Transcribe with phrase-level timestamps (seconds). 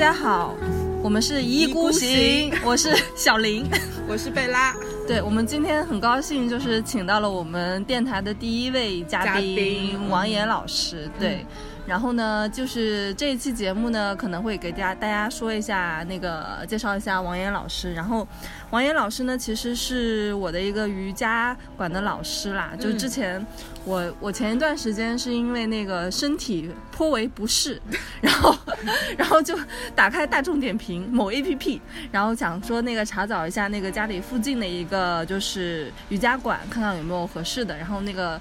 [0.00, 0.56] 大家好，
[1.02, 3.66] 我们是一意孤行，我是小林，
[4.08, 4.74] 我是贝拉。
[5.06, 11.06] 对，我们今天很高兴，就是请到了我们电台的第一位嘉宾王岩老师。
[11.18, 11.44] 对。
[11.86, 17.92] 然后呢，就是这一期节目呢，可能会给大家大家说一下那个介绍一下王岩老师。
[17.92, 18.26] 然后，
[18.70, 22.72] 王岩老师呢，其实是我的一个瑜伽馆的老师啦。
[22.78, 23.44] 就之前
[23.84, 27.80] 我我前一段时间是因为那个身体颇为不适，
[28.20, 28.56] 然后
[29.16, 29.58] 然后就
[29.94, 31.80] 打开大众点评某 A P P，
[32.12, 37.76] 然后想说那个查找一下那个家里附近的一个就是瑜伽馆，看看有没有合适的。
[37.76, 38.40] 然后那个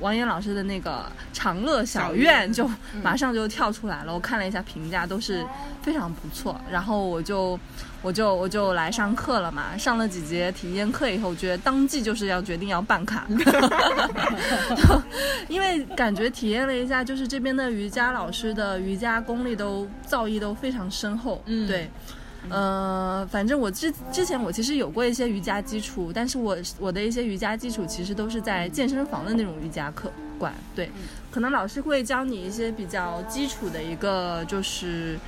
[0.00, 2.68] 王岩老师的那个长乐小院就。
[3.02, 5.44] 马上就跳出来了，我看了一下评价，都是
[5.80, 6.60] 非常不错。
[6.70, 7.58] 然后我就，
[8.02, 9.76] 我就，我就来上课了嘛。
[9.76, 13.26] 上了几节体验课以后，我觉得当即就是要决定要办卡，
[15.48, 21.42] 因为感觉体验了一下，就是这边的瑜伽老师的瑜伽功力都造诣都非常深厚。
[21.46, 21.90] 嗯，对。
[22.48, 30.10] 呃，反正我之之前我其实有过一些瑜伽基础，但是我我的一些瑜伽基础其实都是在健身房的那种瑜伽课
[30.40, 30.90] 馆，对，
[31.30, 35.18] 可能老师会教你一些比较基础的一个就是，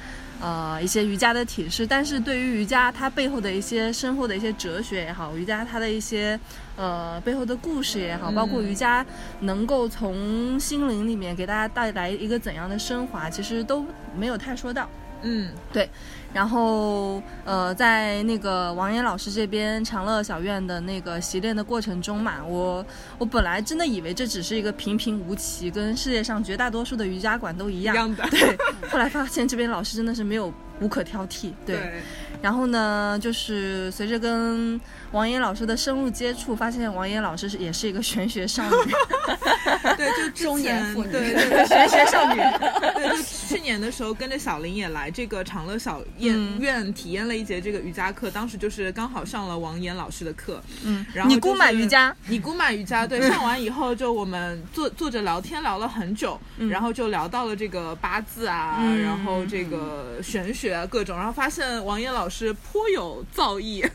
[0.41, 6.41] 呃，一些瑜伽的体式，但是对于瑜伽它背后的一些深厚的一些哲学也好，瑜伽它的一些
[6.77, 9.05] 呃背后的故事也好，包括瑜伽
[9.41, 13.85] 能够从心灵里面给大家带来一个怎样的升华，其实都
[14.17, 14.89] 没有太说到。
[15.23, 15.89] 嗯，对，
[16.33, 22.85] 然后呃，在那个王岩老师这边长乐小院的那个习练的过程中嘛，我
[23.19, 28.57] 我本来真的以为这只是一个平平无奇，跟世界上绝大多数的瑜伽馆都一样，对，
[28.91, 32.03] 后来发现这边老师真的是没有无可挑剔，对。
[32.43, 34.79] 然后呢，就是随着跟
[35.13, 38.93] 王岩老师的深入接触，发现王岩老师是也是一个玄学少女，
[39.97, 42.41] 对，就中年妇女， 对对，玄学少女。
[42.97, 62.32] 对，就去年的时候跟着小林也来这个长乐小院院体验了一节这个瑜伽课，当时就是刚好上了王岩老师的课，嗯，然后你姑买瑜伽，你姑买瑜伽，对，上完以后就我们坐坐着聊天聊了很久，然后就聊到了这个八字啊，然后这个玄学啊各种，然后发现王岩老师。
[62.33, 63.87] 是颇有造诣，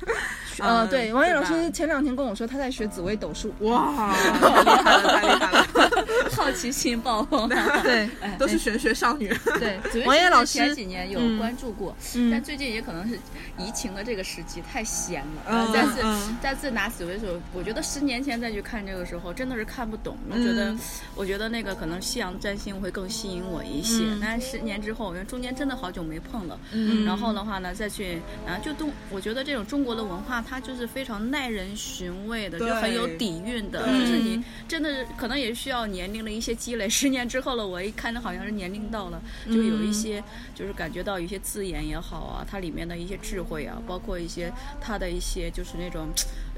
[0.59, 5.97] 呃，对，王毅老师前两天跟我说他在学紫薇斗数，哇，太 厉害了，太厉害了，
[6.37, 7.49] 好奇心爆棚，
[7.83, 11.95] 对， 都是玄学少女，对， 王艳老师前几年有关注过，
[12.31, 13.19] 但最近也可能是
[13.57, 20.75] 疫情的这个时期太闲了，再次再次拿紫微斗，我觉得十年前再去看这个时候真的是看不懂，我觉得
[21.15, 28.21] 我觉得那个可能西洋占星会更吸引我一些，但是十年之后，因为中间真的好久没碰了，嗯，然后的话呢再去。
[28.45, 33.85] 啊，就都我觉得这种中国的文化，它就是非常耐人寻味的，就很有底蕴的。
[33.87, 36.89] 就是你真的是可能也需要年龄的一些积累。
[36.89, 40.21] 十年之后了，我一看着好像是年龄到了，就有一些
[40.53, 44.51] 就是感觉到一些字眼也好啊，它里面的一些智慧啊，包括一些
[44.81, 46.09] 它的一些就是那种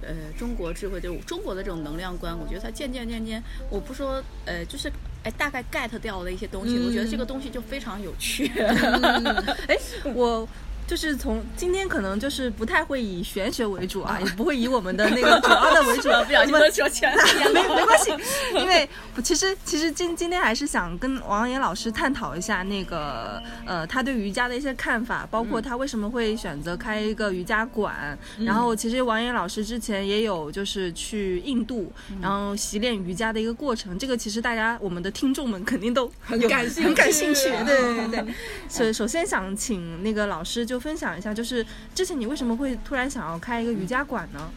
[0.01, 4.91] 呃中国智慧，就中国的这种能量观，我觉得它渐渐渐渐，我不说呃，就是
[5.23, 8.47] 哎大概 get 掉的一些东西，我觉得这个东西就非常有趣。
[9.69, 9.77] 哎，
[10.15, 10.47] 我。
[10.89, 17.23] 就是从今天可能就是不太会以玄学为主啊，也不会以我们的那个主要的为主， 不小心说全了，
[17.53, 18.11] 没没关系，
[18.55, 18.89] 因为
[19.23, 28.17] 其实其实今今天还是想跟王岩老师探讨一下那个呃他对瑜伽的一些看法，包括他为什么会选择开一个瑜伽馆。
[28.39, 38.33] 然后其实王岩老师之前也有就是去印度，然后习练瑜伽的一个过程，这个其实大家我们的听众们肯定都很感兴很感兴趣，对对对。
[38.67, 40.78] 首首先想请那个老师就。
[40.79, 44.49] 分享一下，就是之前你为什么会突然想要开一个瑜伽馆呢？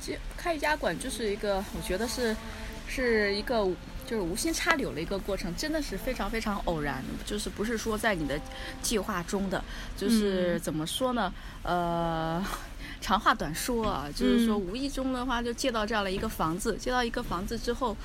[0.00, 2.36] 其实开瑜伽馆就是一个，我觉得是
[2.86, 3.64] 是一个
[4.06, 8.40] 就是无心插柳的一个过程，真的是非常非常偶然，就是不是说在你的
[8.80, 9.62] 计划中的，
[9.96, 11.32] 就是怎么说呢？
[11.62, 12.44] 呃，
[13.00, 17.96] 长话短说啊，就是说无意中的话就借到这样的一个房子，借到一个房子之后，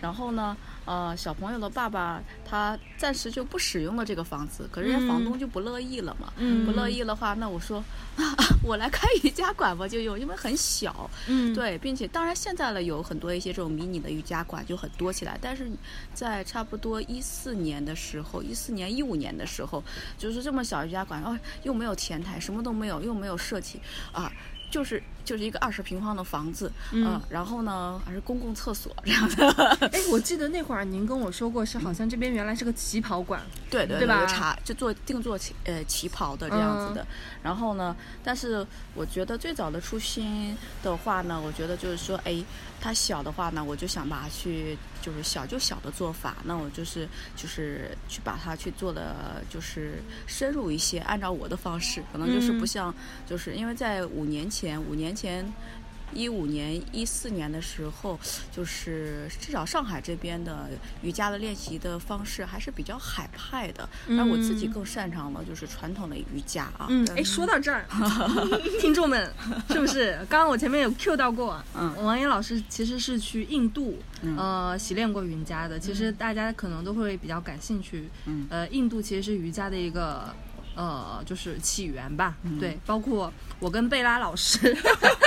[0.00, 0.56] 然后呢？
[0.90, 6.32] 呃，小朋友的爸爸他暂时就不使用了这个房子，可是人家房东就不乐意了嘛。
[6.36, 7.80] 嗯，不乐意的话，那我说，
[8.64, 11.08] 我来开瑜伽馆吧，就用，因为很小。
[11.28, 15.70] 嗯，对，并且当然现在了，有很多一些这种迷你的瑜伽馆就很多起来，但是
[16.12, 19.80] 在差不多一四年的时候，一四年一五年的时候，
[20.18, 24.32] 就是这么小瑜伽馆，哦，又没有前台，什么都没有，又没有设计，啊。
[24.70, 29.48] 就是就是一个二十平方的房子，嗯，然后呢还是公共厕所这样的。
[29.92, 34.24] 哎，我记得那会儿您跟我说过，是好像这边原来是个旗袍馆，对对吧？
[34.26, 37.06] 茶就做定做旗呃旗袍的这样子的。
[37.42, 42.42] 然后呢，但是我觉得最早的初心的话呢，我觉得就是说，哎，
[42.80, 52.94] 它小的话呢，我就想把它去就是小就小的做法，那我就是就是去把它去做的就是深入一些，按照我的方式，可能就是不像
[53.28, 55.50] 就是因为在五年前五年前。
[56.12, 58.18] 一五年、一四年的时候，
[58.50, 60.68] 就是至少上海这边的
[61.02, 66.86] 瑜伽的练习的方式还是比较海派的，而我自己更擅长的就是传统的瑜伽啊。
[66.88, 67.84] 嗯，哎，说到这儿，
[68.80, 69.30] 听众们
[69.68, 70.14] 是不是？
[70.28, 73.98] 刚刚我前面有 Q 到过，嗯，王岩老师其实是去印度
[74.36, 78.08] 呃习练过瑜伽的，其实大家可能都会比较感兴趣。
[78.26, 80.34] 嗯，呃，印度其实是瑜伽的一个。
[80.76, 84.74] 呃，就是起源吧，对，包括我跟贝拉老师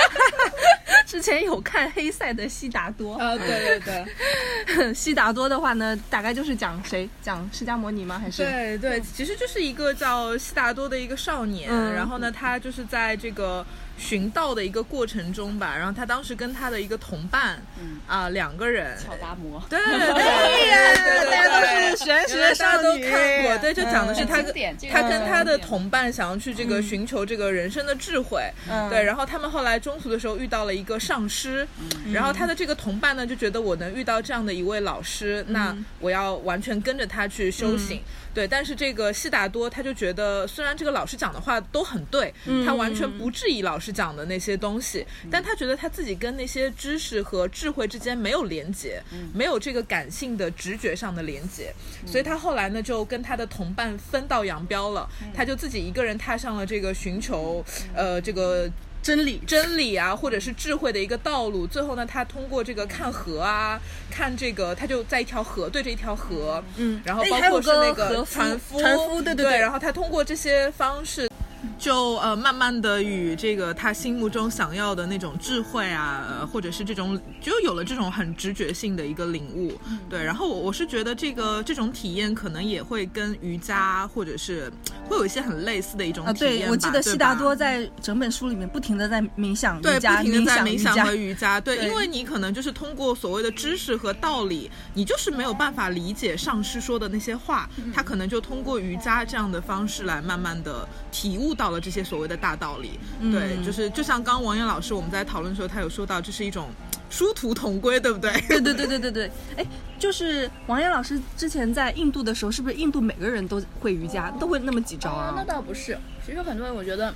[1.14, 7.08] 之前有看黑塞的《悉达多》啊，对对对，《悉达多》的话呢，大概就是讲谁？
[7.22, 8.18] 讲释迦摩尼吗？
[8.18, 8.42] 还是？
[8.42, 13.64] 对对，其实就是一个叫悉达多的一个少年，然后呢，他就是在这个。
[13.96, 17.62] 寻道的一个过程中吧，然后他当时跟他的一个同伴，
[18.06, 28.42] 啊，两个人，乔达摩，对对对，大家都是玄学少女，看过，对，就讲的是他跟他跟他的同伴想要去这个寻求这个人生的智慧，
[28.90, 31.66] 对，然后他们后来中途的时候遇到了一个上师，
[32.12, 38.02] 然后他的这个同伴呢就觉得我能遇到这样的一位老师，那我要完全跟着他去修行。
[38.34, 42.34] 对，但是这个悉达多他就觉得，虽然这个老师讲的话都很对，
[42.66, 49.00] 他完全不质疑老师讲的那些东西，但他觉得他自己跟那些知识和智慧之间没有连接，
[49.32, 51.72] 没有这个感性的直觉上的连接，
[52.04, 57.64] 所以他后来呢就跟他的同伴分道扬镳了，他就自己一个人踏上了这个寻求，
[57.94, 58.68] 呃，这个。
[59.04, 61.66] 真理，真理啊，或者是智慧的一个道路。
[61.66, 63.78] 最后呢，他通过这个看河啊，
[64.10, 71.30] 看这个，他就在一条河对着一条河，嗯，然后包括是那个船夫，船夫，对对对，然后他通过这些方式。
[71.78, 79.72] 就呃，慢慢的与这个他心目中想要的那种智慧啊，或者是这种，就有了这种很直觉性的一个领悟。
[80.08, 84.72] 对，然后我我是觉得这个这种体验可能也会跟瑜伽或者是
[85.08, 91.60] 会有一些很类似的一种体验对，我记得悉达多在整本书里面不停的在冥想瑜伽，不停的在冥想和瑜伽。
[91.60, 102.34] 对，因为你可能就是通过所谓的知识和道理，你就是没有办法理解上师说的那些话，他可能就通过瑜伽这样的方式来慢慢的体悟到了这些所谓的。
[102.44, 102.98] 大道理，
[103.32, 106.68] 对，就是就像刚王岩老师我们在讨论的时候，他有说到这是一种
[107.08, 108.30] 殊途同归，对不对？
[108.48, 109.30] 对对对对对对。
[109.56, 109.64] 哎，
[109.98, 115.32] 就是王岩老师之前在印度的时候，是不是印度每个人都会瑜伽，都会那么几招啊？
[115.36, 115.96] 那倒不是，
[116.26, 117.14] 其实很多人我觉得。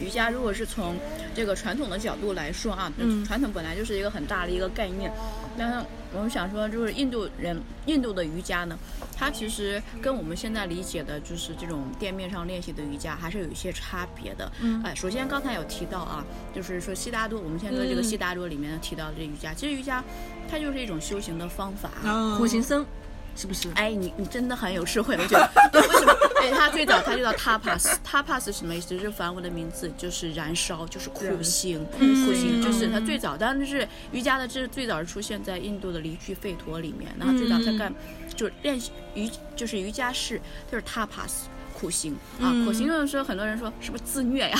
[0.00, 0.96] 瑜伽如果是从
[1.34, 2.92] 这个传统的角度来说啊，
[3.26, 5.12] 传统本来就是一个很大的一个概念。
[5.56, 8.76] 但是我们想说，就是印度人印度的瑜伽呢，
[9.16, 14.50] 它其实跟我们现在理解的，就是这种店面上练习的瑜伽，还是有一些差别的。
[14.60, 20.02] 嗯，哎，首先刚才有提到啊，就是说悉达多，我们现在说这个悉达多里面提到的这瑜伽，其实瑜伽
[20.50, 21.90] 它就是一种修行的方法，
[22.36, 22.84] 苦行僧。
[23.36, 23.68] 是不是？
[23.74, 25.50] 哎，你你真的很有智慧，我觉得。
[25.74, 26.12] 为什么？
[26.40, 28.88] 哎，他最早他就叫 tapas，tapas 什么意思？
[28.88, 31.98] 就是梵文的名字，就是燃烧，就是苦行，苦
[32.34, 37.92] 行就是他最早，当然是瑜伽的，这是最早是出现在印度的离居吠陀里面，然后最早在干，
[38.36, 41.46] 就练习瑜，就是瑜伽式，就是 tapas。
[41.76, 44.56] 苦行啊，苦行就是说，很多人说是不是自虐呀？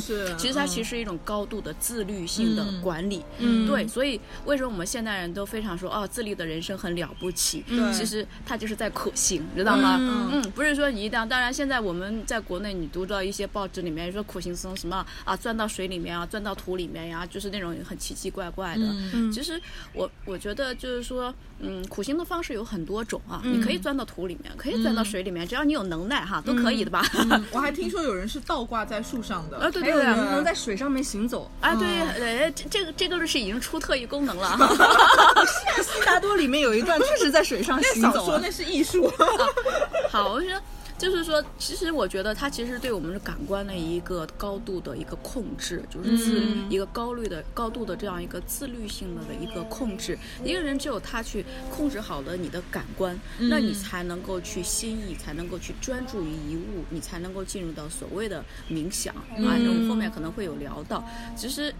[0.00, 3.22] 是， 其实它其实是一种高度的自律性的管理。
[3.38, 7.64] 嗯，对，所以为什么我们现代人都非常说哦，自律的人生很了不起？
[7.68, 9.96] 嗯，其实他就是在苦行，知道吗？
[10.00, 11.16] 嗯，不是说你一定。
[11.28, 18.82] 当然，现在我们在国内，你读到一些报纸里面说苦行僧什么啊，钻到水里面啊，钻到土里面呀，就是那种很奇奇怪怪的。
[19.14, 19.60] 嗯，其实
[19.94, 26.84] 我我觉得就是说，嗯，苦行的方式有很多种啊，你可以钻到土里面，可以钻到水里面，只要你有能耐哈，都可以。
[26.84, 27.02] 的吧？
[27.50, 34.56] 我还听说有人是倒挂在树上的，啊，对对对，能在水上面行走啊，对，哎，这这个这个是已经出特异功能了。
[35.82, 39.12] 悉达多里面有一段确实在水上行走，说那是艺术。
[40.10, 40.62] 好，我觉得。
[40.98, 50.18] 就是说，其实我觉得它其实对我们的感官的一个高度的一个控制，就是自一个高率的高度的这样一个自律性的的一个控制。
[50.42, 59.22] 一个人只有他去控制好了你的感官，那你才能够去心意，才能够去专注于一物，你才能够进入到所谓的冥想啊。
[59.36, 61.04] 我们后面可能会有聊到，
[61.36, 61.74] 其实。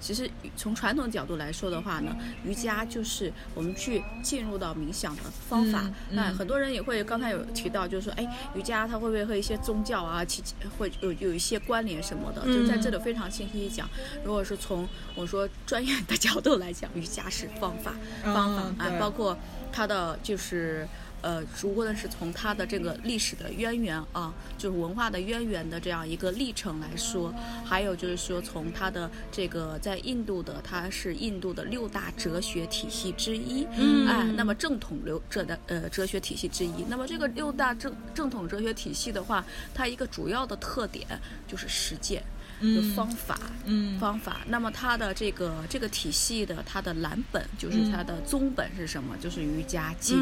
[0.00, 5.90] 其实从传统角度来说的话呢，瑜伽就是我们去进入到冥想的方法。
[6.10, 10.42] 那很多人也会刚才有提到，就是说，哎，瑜伽它会不会和一些宗教啊，其
[10.78, 12.42] 会有有一些关联什么的？
[12.46, 13.88] 就在这里非常清晰讲，
[14.24, 17.92] 如果是从我说专业的角度来讲，瑜伽是方法，
[18.24, 19.36] 方法啊，包括
[19.70, 20.88] 它的就是。
[21.22, 27.32] 呃，如果呢是从它的这个历史的渊源啊，就是文化的渊源的这样一个历程来说，
[27.64, 36.84] 还有就是说从它的这个在印度的，它是印度的六大哲学体系之一，嗯，哎，那么正统流者的呃哲学体系之一。
[36.88, 41.06] 那么这个六大正正统哲学体系的话，它一个主要的特点
[41.46, 42.22] 就是实践。
[42.60, 44.40] 的方法，嗯，方法。
[44.46, 49.16] 那么它的这个这个体系的它的蓝本就是它的宗本是什么？
[49.18, 50.16] 就是瑜伽经，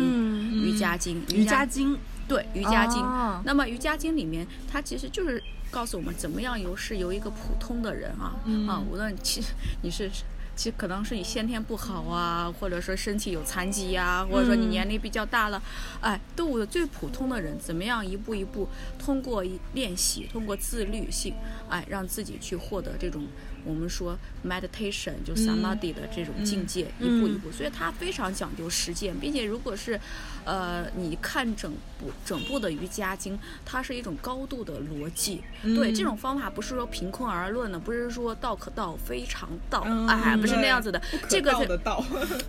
[0.63, 3.01] 瑜伽经，瑜伽经，对，瑜伽经。
[3.45, 8.35] 那么瑜伽经里面，它其实就是告诉我们怎么样由是由一个普通的人啊，
[8.69, 9.49] 啊，无论其实
[9.83, 10.11] 你是。
[10.59, 15.63] 其实可能是你先天不好啊，或者说身体有残疾呀，或者说你年龄比较大了，
[16.01, 21.33] 哎，动物的最普通的人，怎么样一步一步通过练习，通过自律性，
[21.69, 23.25] 哎，让自己去获得这种。
[23.65, 30.01] 我们说 meditation 就 samadhi 的这种境界，一步一步，所以它非常讲究实践，并且如果是，
[30.45, 35.43] 呃，你看整部整部的瑜伽经，它是一种高度的逻辑。
[35.63, 41.01] 对，这种方法不是说凭空而论的，不是说道可道非常道，哎，不是那样子的。
[41.29, 42.03] 这个的道，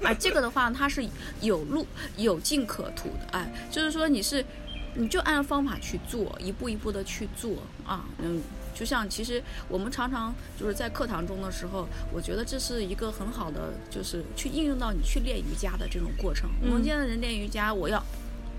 [0.04, 1.06] 哎， 这个的话，它是
[1.42, 1.86] 有路
[2.18, 4.46] 有进可图的，哎，就是说你是，
[4.96, 8.42] 你就按照方法去做，一步一步的去做啊，嗯。
[8.80, 16.50] 就像其实我们常常就是在课堂中的时候，我觉得这是一个很好的，就是去应用到你去练瑜伽的这种过程。
[16.62, 18.02] 我们现在人练瑜伽，我要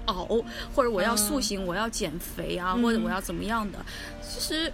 [0.05, 0.27] 熬，
[0.75, 3.79] 或者我要塑形，我要减肥啊，或者我要怎么样的，
[4.21, 4.71] 其实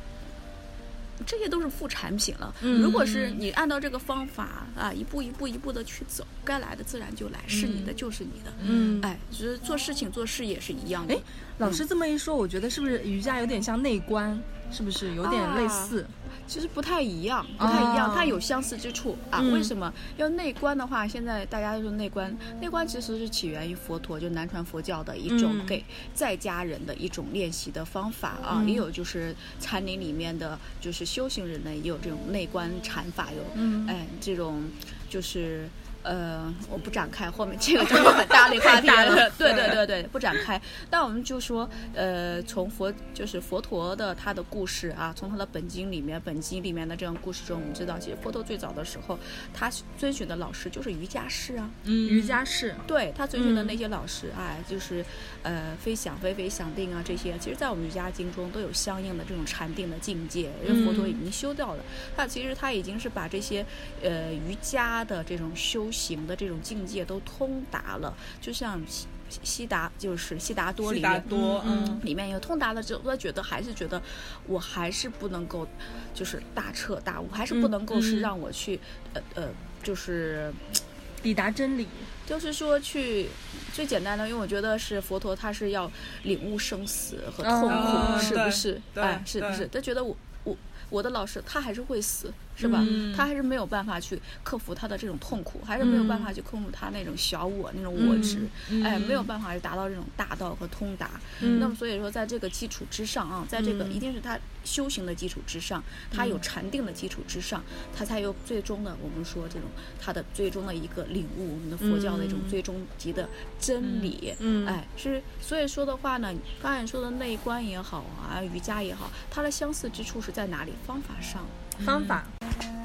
[1.25, 2.55] 这些都是副产品了。
[2.61, 8.53] 如果是你按照这个方法啊，一步一步一步的去走，该来的自然就来，是你的就是你的。
[8.63, 11.15] 嗯，哎，就是做事情做事也是一样的。
[11.15, 11.19] 哎，
[11.59, 14.39] 老师这么一说，我觉得是不是瑜伽有点像内观？
[14.73, 16.05] 是不是有点类似？
[16.47, 19.41] 其实不太一样，不太一样，它有相似之处啊。
[19.53, 19.93] 为什么？
[20.19, 25.85] 因为内观的话，现在大家都说内观，内观其实是起源于佛陀，就南传佛教的一种给
[26.15, 28.63] 在家人的一种练习的方法啊。
[28.67, 34.63] 也有就是禅林里面的，就是修行人呢，也有这种内观禅法，有哎这种
[35.11, 35.69] 就是。
[36.07, 39.29] 呃，我不展开，后面这个就是很大的话题了。
[39.37, 40.61] 对对对对，不展开。
[40.89, 49.19] 那我们就说，呃，从佛就是佛陀的他的故事啊，从他的本经里面，本经里面的这样故事中，我们知道，其实佛陀最早的时候，
[49.53, 51.69] 他遵循的老师就是瑜伽师啊。
[51.83, 52.73] 嗯，瑜伽师。
[52.87, 55.05] 对他遵循的那些老师，哎，就是
[55.43, 61.83] 呃，非想非非想定啊这些，其实在我们瑜伽经中都有相应的这种禅定的境界，因为佛陀已经修掉了。
[62.17, 63.67] 他其实他已经是把这些
[64.05, 65.91] 呃瑜伽的这种修。
[65.97, 69.07] 行的这种境界都通达了，就像西
[69.43, 74.01] 西达就是悉达多里面，多嗯，里面有通达了之后，他觉得还是觉得
[74.47, 75.67] 我还是不能够，
[76.15, 78.79] 就是大彻大悟，还是不能够是让我去
[79.15, 79.49] 呃呃，
[79.83, 80.53] 就是
[81.23, 81.89] 抵达真理，
[82.25, 83.29] 就是说去
[83.73, 85.91] 最简单的，因为我觉得是佛陀他是要
[86.23, 88.81] 领悟生死和痛苦，是不是？
[88.95, 89.67] 哎，是不是？
[89.67, 90.57] 他觉得我我
[90.91, 92.33] 我的老师他还是会死。
[92.57, 92.83] 是吧？
[93.15, 98.49] 他还是没有办法去克服他的这种痛苦，还是没有办法去克服他那种小我那种我执，
[98.83, 101.11] 哎，没有办法去达到这种大道和通达。
[101.41, 107.63] 那么所以说，在这个基础之上啊，在这个一定是他修行的基础之上，他有禅定的基础之上，
[107.95, 109.69] 他才有最终的我们说这种
[110.01, 113.29] 他的最终的一个领悟，我们的佛教的一种最终级的
[113.61, 114.35] 真理。
[114.67, 116.33] 哎，是所以说的话呢，
[116.63, 120.73] 刚才说的内观也好啊，瑜伽也好，它的相似之处是在哪里？
[120.87, 121.45] 方法上。
[121.85, 122.25] 方法，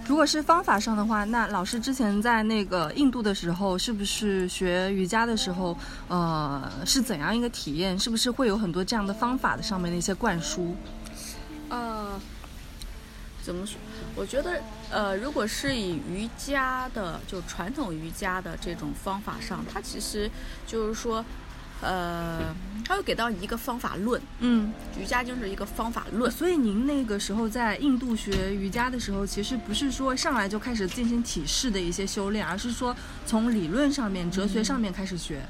[0.07, 5.75] 如果是方法上的话，那老师之前在那个印度的时候，是不是学瑜伽的时候，
[6.07, 7.97] 呃，是怎样一个体验？
[7.97, 10.75] 是不是会有很多这样的方法的上面的一些灌输？
[11.69, 12.19] 呃，
[13.41, 13.79] 怎么说？
[14.15, 20.29] 我觉得，呃，如果是以瑜伽的，就传统瑜伽的这种方法上，它其实
[20.67, 21.23] 就是说。
[21.81, 26.31] 呃，他会给到你一个方法论，嗯，瑜伽就是一个方法论。
[26.31, 32.95] 所以您那个时候在印度学瑜伽的时候，其实不是说上来就开始进行体式的一些修炼，而是说
[33.25, 35.41] 从理论上面、哲学上面开始学。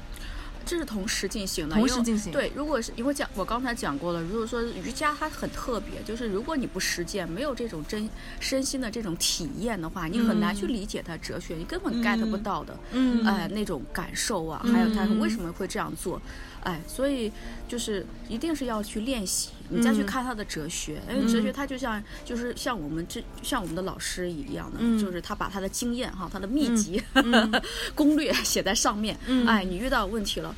[0.64, 2.32] 这是同时进行的，同时进行。
[2.32, 4.22] 对，如果是因为讲，我刚才讲过了。
[4.22, 8.08] 如果说瑜伽它很特别，就是如果你不实践，没有这种真
[8.40, 12.78] 身心的这种体验的话，你很难去理解它哲学，你根本 get 不到的。
[12.92, 16.20] 嗯，呃，那种感受啊，还有它为什么会这样做，
[16.62, 17.30] 哎，所以
[17.68, 19.50] 就是一定是要去练习。
[19.68, 27.02] 你再去看他的哲学，因为哲学它就像就是像我们这像我们的老师一样的，就是他把他的经验哈，他的秘籍、
[27.94, 29.16] 攻略写在上面。
[29.46, 30.54] 哎，你遇到问题了。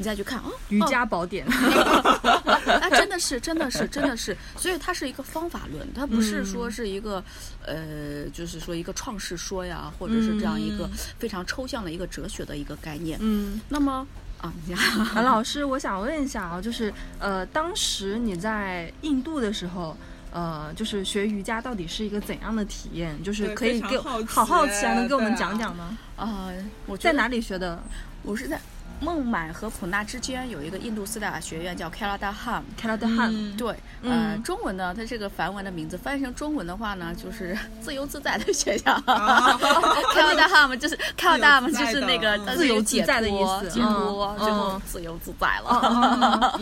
[0.00, 1.44] 你再去看啊，《瑜伽宝典》
[2.80, 7.20] 哎，真的是，真的是，真的是，所以它是一个方法论，它不是说是一个，
[7.66, 10.88] 呃，就是说一个创世说呀，或者是这样一个
[11.18, 13.18] 非常抽象的一个哲学的一个概念。
[13.20, 14.06] 嗯，那么
[14.40, 14.52] 啊，
[15.04, 19.96] 韩 老师，我想问一下啊，就是呃，当时你在印度的时候，
[20.32, 23.20] 呃，就是学瑜伽到底是一个怎样的体验？
[23.22, 25.98] 就是可以给好好奇啊，能给我们讲讲吗？
[26.16, 26.50] 啊，
[26.86, 27.82] 我在哪里学的？
[28.22, 28.60] 我是在。
[29.00, 32.62] 孟买和普纳之间有一个印度斯大学院，叫 Kaladham。
[32.80, 38.92] Kaladham，对，呃，中文呢，它这个梵文的名字翻译成中文的话呢，就是自由自在的学校。
[39.06, 46.58] Kaladham 就是 Kaladham 就是那个自由自在的意思，解脱就自由自在了。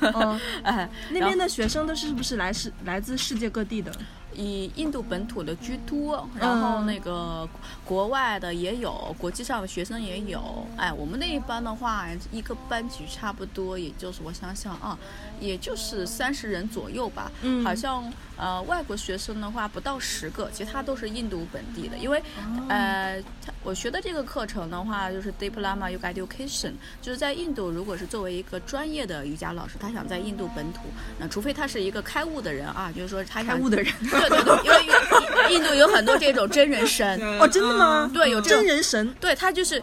[0.62, 3.90] 哎，那边的学生都是不是来是来自世界各地的？
[4.34, 7.48] 以印度本土的居多，然后那个
[7.84, 10.66] 国外的也有，国际上的学生也有。
[10.76, 14.98] 哎，我们那一班的话，一个班级差不多也就是我想想啊，
[15.40, 17.30] 也就是三十人左右吧。
[17.42, 21.98] 嗯，好像呃外国学生的话不到十个，其他都是印度本地的。
[21.98, 22.22] 因为
[22.68, 23.22] 呃，
[23.64, 26.72] 我学的这个课程的话，就是 Diploma Yoga Education，
[27.02, 30.80] 就是在印度，如果是作为一个专业的瑜伽老师，他想在印度本土，
[31.18, 33.92] 那除非他是一个开悟的人啊，就是说他开悟的人。
[34.28, 38.10] 对对对，因为印度有很多这种真人神哦，真的吗？
[38.12, 39.82] 对，有真人神，对他就是。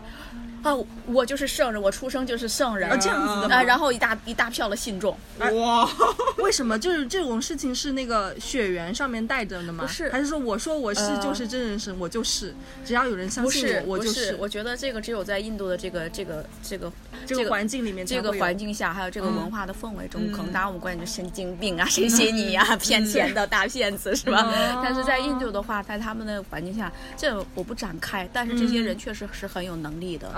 [0.63, 3.63] 啊，我就是圣人，我出生就是圣人，啊这样子的啊。
[3.63, 5.89] 然后一大一大票的信众，哇！
[6.37, 6.77] 为什么？
[6.77, 9.83] 就是这种事情是那个血缘上面带着的吗？
[9.83, 12.53] 不是，还是说我说我是就是真人神，我就是，
[12.85, 14.35] 只要有人相信我，我就是。
[14.39, 16.91] 我觉得这个只有在印度的这个这个这个
[17.25, 22.75] 这个环境里面，这个环境下，还有这个文化的氛围中，可能大家我们关键就神经病啊，谁信你呀？
[22.77, 24.51] 骗钱的 大骗子是吧？
[24.83, 30.29] 但是在印度的话，在他们的环境下，这我不展开，但是这些人确实是很有能力的，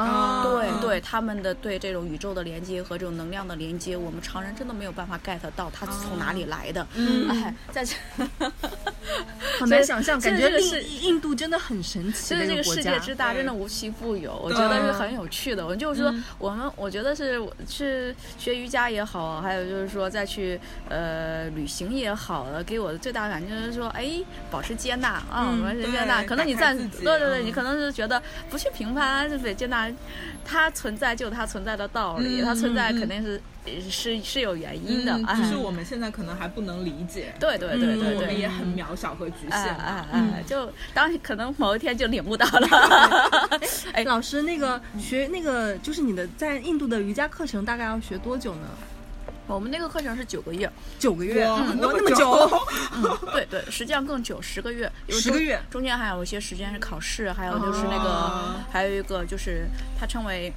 [0.43, 0.89] 对对。
[0.89, 6.87] 对他们的对这种宇宙的连接和这种能量的连接，我们常人真的没有办法 get 到它从哪里来的。
[6.95, 7.95] 嗯，哎，在这
[9.59, 12.33] 很难想象，感觉是印度真的很神奇。
[12.33, 14.35] 就是这个世界之大，真的无奇不有。
[14.43, 15.63] 我觉得是很有趣的。
[15.63, 24.19] 我就是说，我们我觉得是去学瑜伽也好，还有就是说再去呃旅行也好，给我的最大感觉就是说，哎，
[24.49, 26.23] 保持接纳啊，保持接纳。
[26.23, 28.19] 可能你暂对对对，你可能是觉得
[28.49, 29.87] 不去评判，就得接纳
[30.45, 30.69] 它。
[30.71, 33.41] 存在就有它存在的道理，它存在肯定是
[33.89, 37.33] 是是有原因的，只是我们现在可能还不能理解。
[37.39, 39.75] 对对对对对，我们也很渺小和局限。
[39.75, 42.67] 哎哎，就当可能某一天就领悟到了。
[43.91, 48.67] 哎，老师，那个学那个就是你的在印度的瑜伽课程大概要学多久呢？
[49.55, 52.31] 我们那个课程是九个月，九个月，嗯，那么久，
[52.93, 59.65] 嗯，对对，实际上更久，十个月，十个月，中间还有一些时间是考试，还有就是那个，还有一个就是
[59.99, 60.53] 它称为。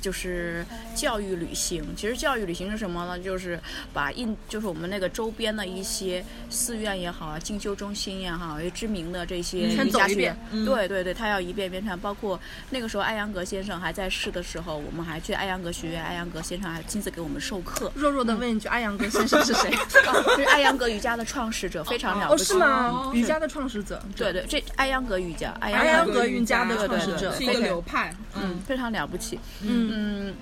[0.00, 3.18] 就是教育旅行，其实教育旅行是什么呢？
[3.18, 3.60] 就是
[3.92, 11.98] 把印，就是我们那个周边的一些寺院也好啊，进修中心也好，有知名的这些瑜伽学院，对对对，他要一遍一遍看。
[11.98, 12.38] 包括
[12.70, 17.90] 那个时候艾扬格先生还在世的时候，我们还去艾扬格学院，艾扬格先生还亲自给我们授课。
[17.94, 19.70] 弱弱的问一句，艾扬格先生是谁？
[20.36, 22.42] 是艾扬格瑜伽的创始者，非常了不起。
[22.42, 23.10] 哦，是吗？
[23.14, 24.00] 瑜伽的创始者。
[24.16, 29.87] 对对，这艾扬格瑜伽，艾扬格瑜伽的创始者，是一个流派，嗯，非常了不起，嗯。
[29.90, 30.34] 嗯，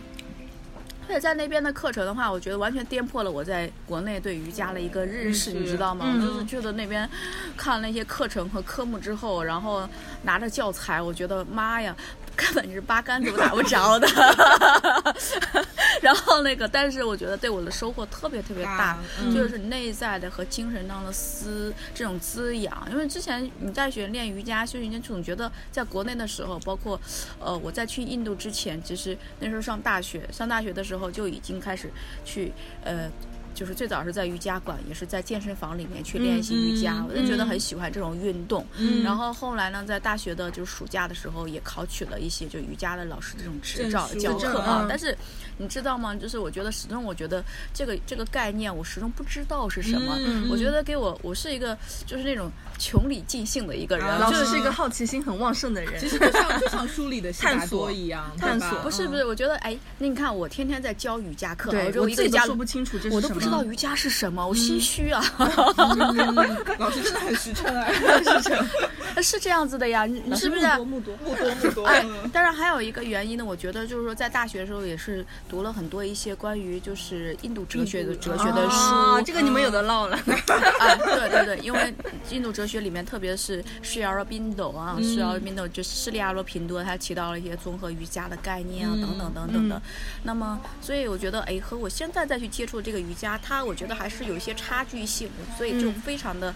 [1.09, 6.07] 而且在那边的课程的话，我觉得完全颠破了我在国内对瑜伽的一个认识，你知道吗？
[6.21, 7.09] 就是去了那边
[7.57, 9.89] 看了那些课程和科目之后，然后
[10.23, 11.95] 拿着教材，我觉得妈呀！
[12.37, 14.07] 根本是八竿子都打不着的，
[16.03, 18.99] 然后那个，但是我觉得对我的收获特别特别大，
[19.35, 22.87] 就是内在的和精神上的滋这种滋养。
[22.91, 27.01] 因为之前你在学练瑜伽、修瑜伽，总觉得在国内的时候，包括
[27.39, 31.91] 呃我在去印度之前，其实那时候上大学，上大学的时候就已经开始
[32.25, 32.53] 去
[32.85, 33.11] 呃。
[33.57, 38.65] 就是最早是在瑜伽馆，也是在健身房里面去练习瑜伽，我就觉得很喜欢这种运动。
[39.03, 44.85] 然后后来呢，在大学的就是暑假的时候，也考取了一些就瑜伽的老师这种执照教课啊。
[44.87, 45.17] 但是
[45.57, 46.15] 你知道吗？
[46.15, 47.43] 就是我觉得始终，我觉得
[47.73, 50.19] 这个这个概念，我始终不知道是什么。
[50.51, 59.25] 我觉得给我，我是一个就是那种穷理尽性的一个人，老师是一个好奇心很旺盛的人，其实就像 就像书里的探索一样，探索不是不是？
[59.25, 63.46] 我觉得哎，那你看我天天在教瑜伽课，我我自己都说不清楚这是什么。
[63.47, 65.23] 知道瑜伽是什么，我心虚啊！
[66.79, 67.87] 老师真的很实诚啊，
[68.25, 68.67] 实诚。
[69.23, 70.67] 是这样子的呀，你是不是？
[70.79, 71.87] 目多目多目多。
[71.87, 80.17] 哎，当然还有一个原因呢，我觉得就是说，在大学的时候也是读了很多一些关于就是印度哲学的哲学的书，这个你们有的唠了。
[80.17, 81.95] 啊， 对对对，因为
[82.31, 89.81] 印度哲学里面，特别是释迦罗宾多啊，释迦罗宾多就是释利亚罗频多，他提到了一些综合瑜伽的概念啊，等等等等的。
[90.25, 96.55] 那么，所以我觉得，哎，和我现在再去接触这个瑜伽，它我觉得还是有一些差距性，所以就非常的。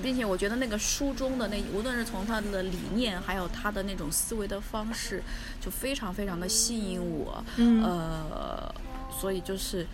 [0.00, 5.22] 并且我觉得那个书中的那，无论是从他的理念，还有他的那种思维的方式，
[5.60, 7.44] 就非常非常的吸引我。
[7.56, 8.72] 呃，
[9.20, 9.86] 所以就是。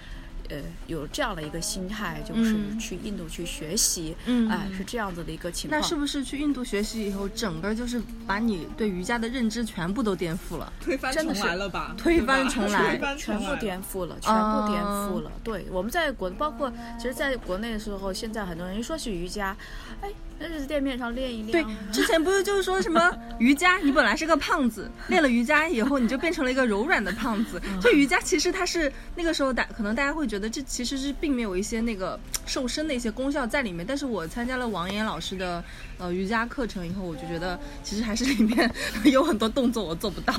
[0.50, 4.14] 呃，有这样的一个心态，就是去印度去学习，
[4.50, 5.80] 哎，是这样子的一个情况。
[5.80, 10.72] 那是不是去印度学习以后，整个就是把你对瑜伽的认知全部都颠覆了？
[10.80, 11.94] 推翻重来了吧？
[11.96, 15.32] 推翻重来，全部颠覆了，全部颠覆了。
[15.42, 19.56] 对，我们在国，包括其实在国内的时候，现在很多人一说起瑜伽，
[20.00, 20.10] 哎。
[20.46, 21.64] 那就是店面上练一练。
[21.64, 27.58] 对， 之前不是就是说什么 瑜伽，你本来是个胖子，练了瑜伽以后，你就变成了一个柔软的胖子。
[27.80, 33.86] 就瑜伽其实它是那个时候大，可能大家会觉得这其实是并没有一些那个瘦身的一些功效在里面。
[33.86, 35.64] 但是我参加了王岩老师的
[35.96, 38.70] 呃瑜伽课程以后，我就觉得其实还是里面
[39.04, 40.34] 有很多动作我做不到，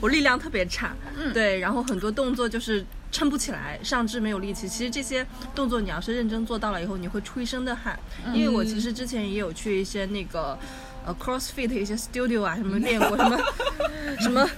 [0.00, 0.94] 我力量特别差。
[1.18, 2.84] 嗯，对，然后很多动作就是。
[3.12, 4.68] 撑不起来，上肢没有力气。
[4.68, 7.98] 其实这些动作你要是认真做到了以后，你会出一身的汗。
[8.32, 10.58] 因为我其实之前也有去一些那个
[11.04, 13.38] 呃 CrossFit 一些 studio 啊，什么练过什么
[14.20, 14.48] 什么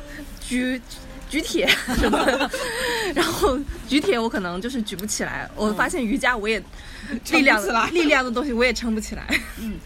[0.41, 0.81] 举
[1.31, 2.51] 举铁什么，
[3.15, 5.51] 然后举铁我可能就是举不起来。
[5.57, 6.63] 我发现瑜伽我也
[7.31, 9.27] 力量力量的东西我也撑不起来。
[9.59, 9.79] 嗯，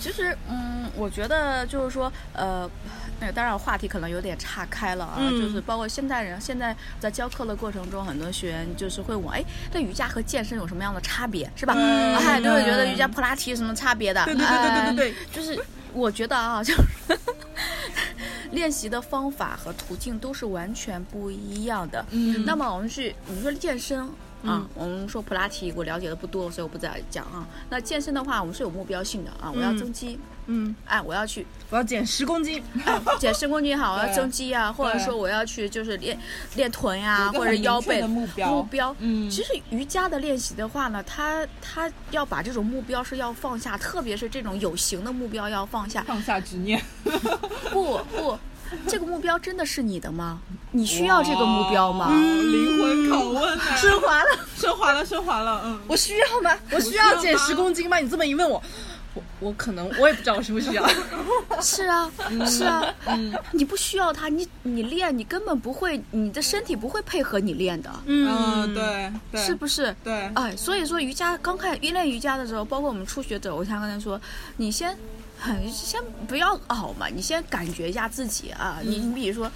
[0.00, 2.70] 其实嗯，我觉得就是说呃。
[3.24, 11.72] 那当然，话题可能有点岔开了啊，就是包括现代人，现在在教课的过程中，很多学员就是会问，哎，那瑜伽和健身有什么样的差别，是吧？
[11.74, 14.22] 哎，都会觉得瑜伽、普拉提有什么差别的？
[14.26, 15.58] 对对对对对对对，就是
[15.94, 16.82] 我觉得啊， 就是
[18.52, 22.04] 练习的方法和途径都是完全不一样的。
[22.10, 24.06] 嗯，那么我们去，你说健身。
[24.44, 27.48] 啊，我们说普拉提，我了解的不多，所以我不再讲啊。
[27.70, 32.62] 那健身的话，我们是有目标性的啊，我要增肌，嗯，哎，我要去，我要减十公斤，
[33.18, 36.18] 减十公斤好， 我要增肌啊，或者说我要去就是练
[36.56, 46.82] 练臀呀，或者腰背目标，目标，嗯，其实瑜伽的练习的话呢，它它要把这种目标是要放下，特别是这种有形的目标要放下，放下执念，
[47.70, 48.38] 不不。
[48.88, 50.40] 这个目标真的是你的吗？
[50.72, 52.08] 你需要这个目标吗？
[52.10, 55.60] 灵魂拷问， 升华了，升华了，升华了。
[55.64, 56.50] 嗯，我需要吗？
[56.72, 57.98] 我需要减十公斤吗？
[57.98, 58.60] 你这么一问我，
[59.40, 60.86] 我我可能我也不知道我需不需要。
[61.60, 62.10] 是啊，
[62.46, 67.90] 是啊，嗯，你不需要它，你你练，你根本不会，你的身体不会配合你练的。
[68.06, 69.94] 嗯，对，是不是？
[70.02, 74.20] 对，哎，所以说瑜伽刚开始练瑜伽的时候，包括我们初学者，我想跟他说，
[74.56, 74.96] 你先。
[75.60, 78.78] 你先不要熬嘛，你先感觉一下自己啊。
[78.82, 79.50] 你你比如说，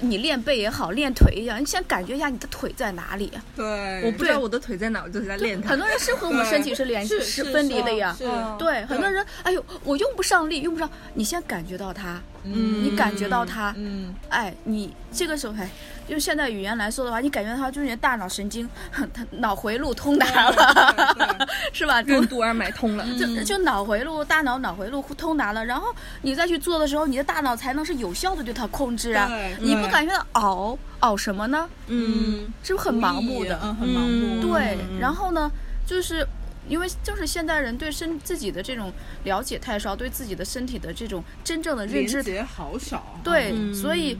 [0.00, 3.30] 你练背也好，练腿也好，你先感觉一下你的腿在哪里。
[3.54, 5.70] 对，我不知道我的腿在哪，我就是在练它。
[5.70, 8.16] 很多人是和我们身体是连是分离的呀。
[8.58, 10.90] 对，很多人，哎呦，我用不上力，用不上。
[11.14, 15.68] 你先感觉到它，嗯，你感觉到它，嗯，哎，你这个时候还。
[16.08, 19.06] 用现代语言来说的话，你感觉它就是你的大脑神经，它
[19.38, 22.00] 脑回路通达了，是吧？
[22.02, 29.30] 任督二脉通了，就就脑回路，大脑脑回路通达了，然后你再去做的时候，你的大脑才能是有效的对它控制啊。
[29.60, 31.68] 你不感觉到熬熬什么呢？
[31.88, 33.58] 嗯，是不是很盲目的？
[33.62, 34.40] 嗯，很盲目。
[34.40, 35.50] 对，然后呢，
[35.86, 36.26] 就是
[36.68, 38.90] 因为就是现代人对身自己的这种
[39.24, 43.20] 了解太少，对自己的身体的这种真正的认知好少。
[43.22, 44.18] 对，所以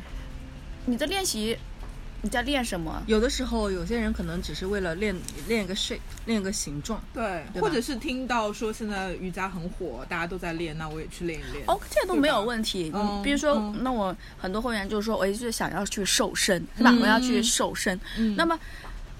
[0.84, 1.56] 你的练习。
[2.20, 3.02] 你在练什么？
[3.06, 5.14] 有的时候，有些人可能只是为了练
[5.46, 7.00] 练一个 shape，练一个形状。
[7.14, 11.64] 对，或者是听到说现在瑜伽很火，大家都在练，那我也去练一练。
[11.66, 12.90] 哦，这都没有问题。
[12.94, 16.92] 嗯，比如说，那我很多会员就是说，我一直想要去瘦身，是吧？
[17.00, 17.98] 我要去瘦身。
[18.16, 18.58] 嗯，那么。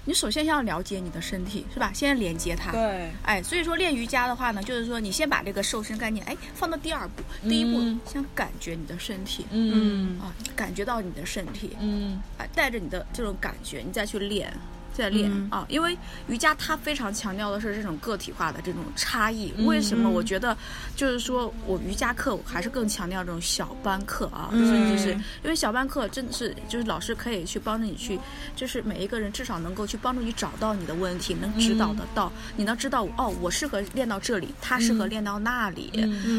[0.05, 1.91] 你首先要了解你的身体，是吧？
[1.93, 2.71] 先连接它。
[2.71, 3.11] 对。
[3.23, 7.23] 哎，所以说练瑜伽的话呢，就是说你先把这个瘦身概念，哎，放到第二步。
[7.47, 9.45] 第一步，先感觉你的身体。
[9.51, 10.19] 嗯。
[10.19, 11.75] 啊，感觉到你的身体。
[11.79, 12.21] 嗯。
[12.37, 14.51] 啊，带着你的这种感觉，你再去练。
[14.99, 19.53] 在练啊，因为瑜伽它非常强调的是这种个体化的这种差异。
[19.65, 20.09] 为什么？
[20.09, 20.55] 我觉得
[20.95, 25.11] 就是说我瑜伽课还是更强调这种小班课啊，甚至是
[25.43, 28.19] 因为小班课真的是就是老师可以去帮着你去，
[28.55, 35.89] 就是每一个人至少能够去帮助你找到你的问题，能指导得到，你能知道哦，我适合练到这里，他适合练到那里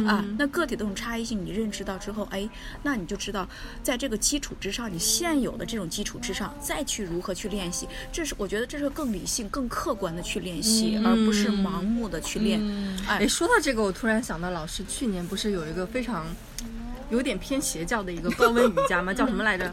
[0.06, 0.22] 啊。
[0.38, 2.46] 那个体的这种差异性你认知到之后，哎，
[2.82, 3.48] 那你就知道
[3.82, 8.34] 在这个基础之上，你现有的这种基础之上再去如何去练习，这是。
[8.36, 12.60] 我觉得这是更理性、更客观的去练习，而不是盲目的去练。
[13.06, 16.26] 哎，说到这个，我突然想到，老师去年不是有一个非常
[17.10, 19.14] 有点偏邪教的一个高温瑜伽吗？
[19.14, 19.72] 叫什么来着？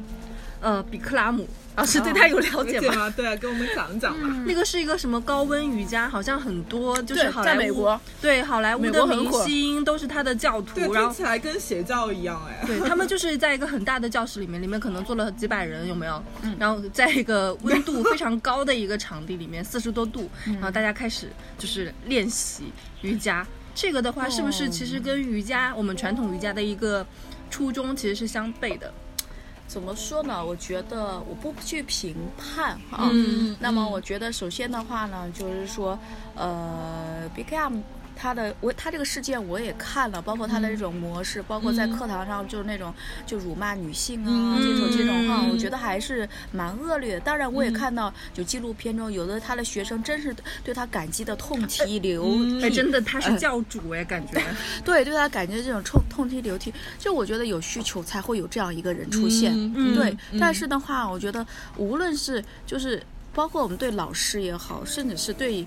[0.61, 1.47] 呃，比克拉姆。
[1.75, 3.07] 老师对他有了解吗？
[3.15, 4.43] 对啊，跟我们讲一讲嘛。
[4.47, 6.09] 那个是一个什么高温瑜伽？
[6.09, 10.91] 好像很多就是在美国，对好莱坞的明星都是他的教徒。
[10.91, 12.65] 然后听起来跟邪教一样哎。
[12.65, 16.23] 对他们就是在一个很大的教室里面，里面可能坐了几百人，有没有？
[16.57, 23.45] 然后在一个温度非常高的一个场地里面， 四十多度，然后大家开始就是练习瑜伽。
[23.75, 27.05] 这个的话，是不是其实跟瑜伽我们传统瑜伽的一个
[27.51, 28.91] 初衷其实是相悖的？
[29.67, 30.43] 怎么说呢？
[30.43, 33.09] 我觉得我不去评判啊。
[33.11, 33.55] 嗯。
[33.59, 35.97] 那么我觉得，首先的话呢，就是说，
[36.35, 37.81] 呃，become。
[38.17, 42.93] 他的我他这个事件我也看了，包括他的这种模式，包括在课堂上就是那种
[43.25, 47.19] 就辱骂女性啊这种这种哈，我觉得还是蛮恶劣的。
[47.19, 52.23] 当然我也看到就纪录片中有的他的学生真是对他感激的痛涕流
[52.59, 54.41] 涕，哎，真的他是教主哎，感觉
[54.83, 59.53] 对对他感觉这种痛痛涕流涕，就我觉得有需求才会有这样一个人出现，
[59.93, 60.17] 对。
[60.39, 61.45] 但是的话，我觉得
[61.77, 63.01] 无论是就是
[63.33, 65.65] 包括我们对老师也好，甚至是对。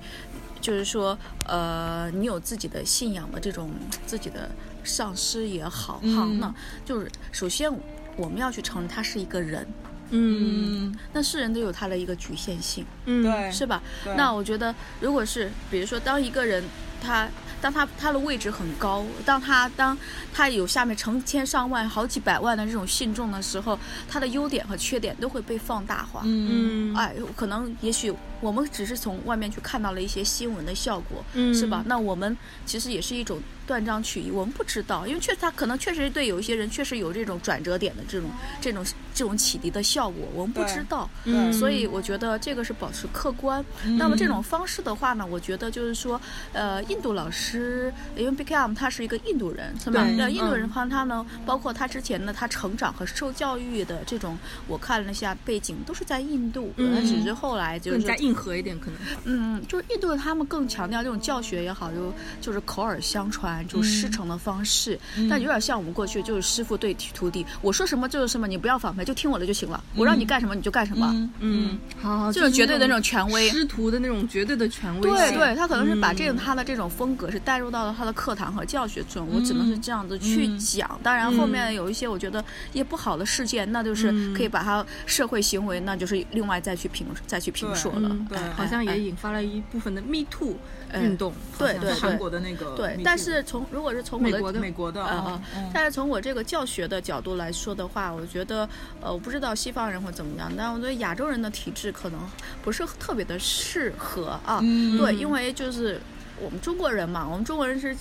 [0.60, 3.70] 就是说，呃，你有自己的信仰的这种
[4.06, 4.50] 自己的
[4.84, 7.70] 上师也好，哈，那就是首先
[8.16, 9.66] 我们要去承认他是一个人，
[10.10, 13.82] 嗯，那是人都有他的一个局限性，嗯，对，是吧？
[14.16, 16.62] 那我觉得，如果是比如说，当一个人
[17.02, 17.28] 他。
[17.62, 19.94] 当他他的位置很高，当他当
[20.32, 26.22] 他有下面成千上万、好几百万的这种信众的时候，他的优点和缺点都会被放大化。
[26.24, 31.24] 嗯，哎，可能也许我们只是从外面去看到了一些新闻的效果，
[31.54, 31.82] 是吧？
[31.86, 41.08] 那我们其实也是一种断章取义，我们不知道，因为确实他可能确实对有一些人确实有这种转折点的这种这种这种启迪的效果，我们不知道。
[41.24, 43.64] 嗯，所以我觉得这个是保持客观。
[43.98, 46.20] 那么这种方式的话呢，我觉得就是说，
[46.52, 47.92] 呃，印度老师。
[48.16, 50.04] 因为 Bikram 他是一个印度人，是吧？
[50.16, 56.72] 那印度人的话，他呢，包括他之前呢，他成长和受教育的这种，我看了一下背景，都是在印度。
[56.76, 58.98] 嗯，只是后来就是更加硬核一点，可能。
[59.24, 64.98] 嗯，就是印度他们更强调这种教学也好，就就是口耳相传，就师承的方式。
[65.28, 69.82] 但有点像我们过去就是师傅对徒弟，我说什么就是什么，你不要反驳，就听我的就行了。
[69.96, 71.28] 我让你干什么你就干什么。
[71.40, 75.00] 嗯，好，就是绝对的那种权威，师徒的那种绝对的权威。
[75.00, 77.40] 对对，他可能是把这种他的这种风格是。
[77.40, 81.00] 带入到了他的课堂和教学中，我只能是这样子去讲。
[81.02, 88.14] 当然，后面有一些我觉得也不好的事件，那就是可以把他社会行为，那就是另外再去评再去评说了。
[88.28, 90.56] 对，好像也引发了一部分的 Me Too
[90.94, 91.32] 运动。
[91.58, 92.76] 对对对，韩国的那个。
[92.76, 95.40] 对，但是从如果是从美国的美国的啊，
[95.72, 98.68] 但是从我这个教学的角度来说的话，我觉得
[99.00, 102.20] 呃，我不知道西方人会怎么样，但我觉得亚洲人的体质可能
[102.62, 104.60] 不是特别的适合啊。
[104.60, 106.00] 对，因为就是。
[106.42, 107.94] 我们中国人嘛，我们中国人是，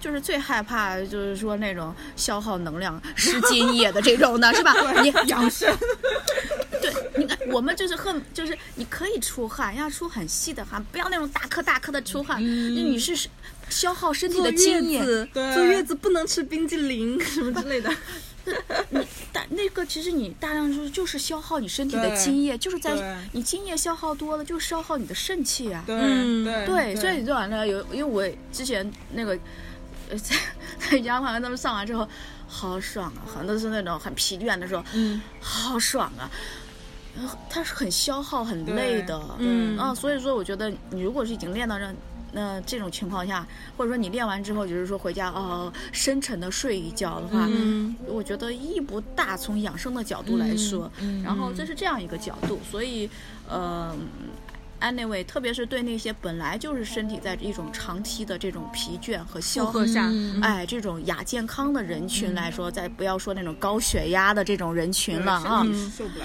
[0.00, 4.72] 就是最害怕，就是说那种消耗能量、失津液的这种的，是吧？
[5.04, 5.70] 你养生。
[6.80, 12.42] 对，你看，我们就是很，就是你可以出汗，要出很细的汗，不要那种大颗大颗的出汗。
[12.42, 13.28] 那你是
[13.68, 15.02] 消耗身体的精液。
[15.54, 17.90] 坐月子不能吃冰激凌什么之类的。
[18.90, 25.84] 你大那个其实你大量就是就是消耗你身体的精液，就是在你精液消耗多了，就消耗你的肾气啊。
[25.86, 29.38] 对对，所以你做完了有，因为我之前那个
[30.10, 30.34] 呃在
[30.90, 32.08] 在家旁边他们上完之后，
[32.48, 36.28] 好爽啊，很多是那种很疲倦的时候，嗯，好爽啊。
[37.48, 41.86] 它是很消耗很累的，嗯啊，所以说我觉得你如果是已经练到这。
[42.34, 43.46] 那这种情况下，
[43.76, 47.46] 或者说你练完之后，就是说回家哦，深沉的睡一觉的话，
[48.06, 49.36] 我觉得意义不大。
[49.36, 50.90] 从养生的角度来说，
[51.22, 53.10] 然后这是这样一个角度，所以，
[53.50, 53.94] 呃。
[54.82, 60.10] Anyway，特别是对那些本来就是身体在一种长期的这种疲倦和消耗下，
[60.42, 65.64] 哎，这种亚健康的人群来说，再不要说那种高血压的这种人群了啊，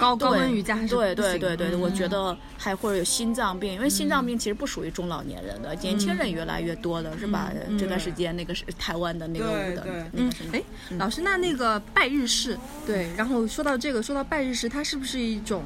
[0.00, 7.52] 高高温瑜伽对对对对，我觉得还或者有心脏病，因为心脏病其实不属于中老年人的，年轻人越来越多的，是吧？
[7.78, 10.60] 这段时间那个是台湾的那个舞的，嗯，哎，
[10.98, 15.62] 老师，那那个拜日式，对，然后说到这个，说到拜日式，它是不是一种？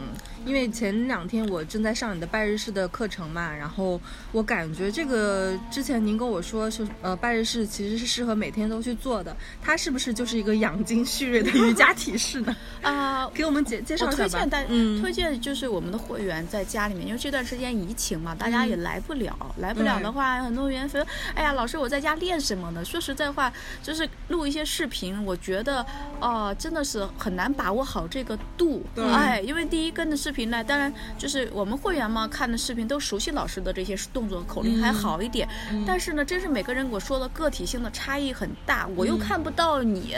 [0.47, 2.89] 因为前两天我正在上你的拜日式的。
[2.93, 3.99] 课程嘛，然后
[4.33, 12.55] 我感觉这个之前您跟我说是呃拜日式其实是适合每天都去做的，它是不是就是一个养精蓄锐的瑜伽体式呢？
[12.83, 14.29] 啊， 给我们介介绍一下吧。
[14.29, 22.85] 推荐大，嗯，推荐就是我们的会员在家里面，因为这段时间疫情嘛，大家也来不了，来不了的话，很多会员说，哎呀，老师我在家练什么呢？
[22.85, 23.51] 说实在话，
[23.83, 25.85] 就是录一些视频，我觉得
[26.21, 35.47] 哦，真的是很难把握好这个度，对哎，因为第一跟着视频呢，当然就是我们会员嘛，看的视频都熟悉老师的这些动作口令还好一点，
[35.87, 40.15] 但是呢，真是每个人我说的个体性的差异很大，我又看不到你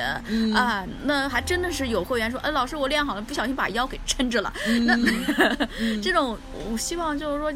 [0.55, 4.53] 啊，那还真的是有会员说，哎，老师我练好了，不小心把腰给抻着了，
[4.87, 4.97] 那
[6.01, 6.39] 这种
[6.71, 7.53] 我希望就是说。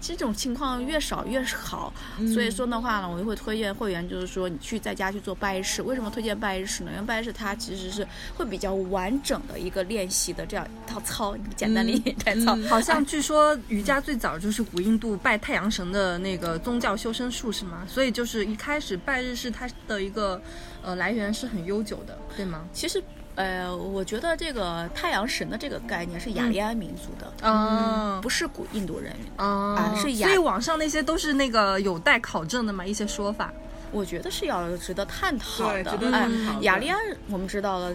[0.00, 1.92] 这种情况越少越好，
[2.34, 5.82] 所以说的话呢，我就会推荐会员，就是说你去在家去做拜式。
[5.82, 6.90] 为什么推荐拜式呢？
[6.92, 8.04] 因为拜式它其实是
[8.36, 12.56] 会比较完整的一个练习的这样一套操，简单理解带操。
[12.68, 17.82] 好像据说瑜伽最早就是古印度拜太阳神的那个宗教修身术是吗？
[17.86, 20.40] 所以就是一开始拜日式它的一个
[20.82, 22.64] 呃来源是很悠久的，对吗？
[22.72, 23.02] 其实。
[23.36, 30.28] 呃，我觉得这个太阳神的这个概念是雅利安民族的，嗯，不是古印度人啊，是雅。
[30.28, 33.52] 所以网上那些都是那个有待考证的嘛，一些说法，
[33.90, 36.12] 我觉得是要值得探讨的。
[36.12, 36.30] 哎，
[36.60, 36.96] 雅利安
[37.28, 37.92] 我们知道了。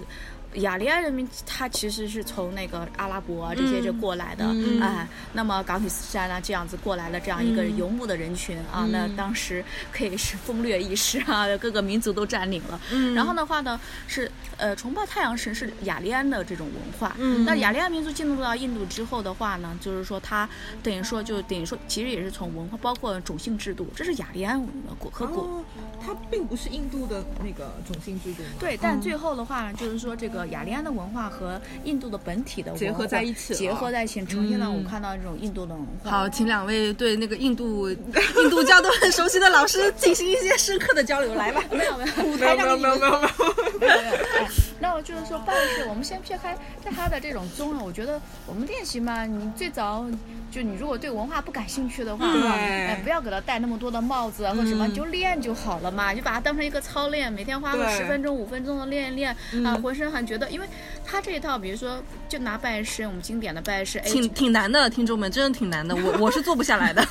[0.55, 4.45] 雅利安人民，他其实是从那个阿拉伯这些就过来的，
[4.81, 12.81] 哎，那么冈比斯山啊这样子过来了这样一个游牧的人群啊，那当时可以是风掠一时啊， 各个民族都占领了。
[13.13, 17.15] 然后的话呢，是呃崇拜太阳神是雅利安的这种文化。
[17.45, 20.49] 那雅利安民族进入到印度之后的话呢，就是说他
[20.81, 24.59] 等于说就等于说其实也是从文化包括种姓制度，这是雅利安
[24.97, 25.63] 古和古，
[26.03, 28.41] 它并不是印度的那个种姓制度。
[28.59, 30.38] 对，但最后的话呢，就是说这个。
[30.47, 36.09] 雅利安的文化和印度的本体的结合在一起，结合在一起，呈现了我们看到这种印度的文化。
[36.11, 41.63] 好，请两位对那个印度印度教都很熟悉的老师 进行一些深刻的交流，来吧。
[41.71, 44.47] 没有没有，舞台上没有没有没有没有。
[44.79, 50.05] 那我就是说，拜师，我们先撇开在他的这种宗啊，我觉得我们练习嘛，你最早。
[50.51, 59.35] 就你如果对文化不感兴趣的话，哎，不要给他戴那么多的帽子啊或什么，你就练就好了嘛，就把它当成一个操练，每天花个十分钟、五分钟的练一练
[59.65, 60.65] 啊，浑身很觉得，因为
[61.05, 67.05] 他这一套，比如说就拿拜师，我们经典的拜师，挺挺难的，听众们真的挺难的，我 我是做不下来的。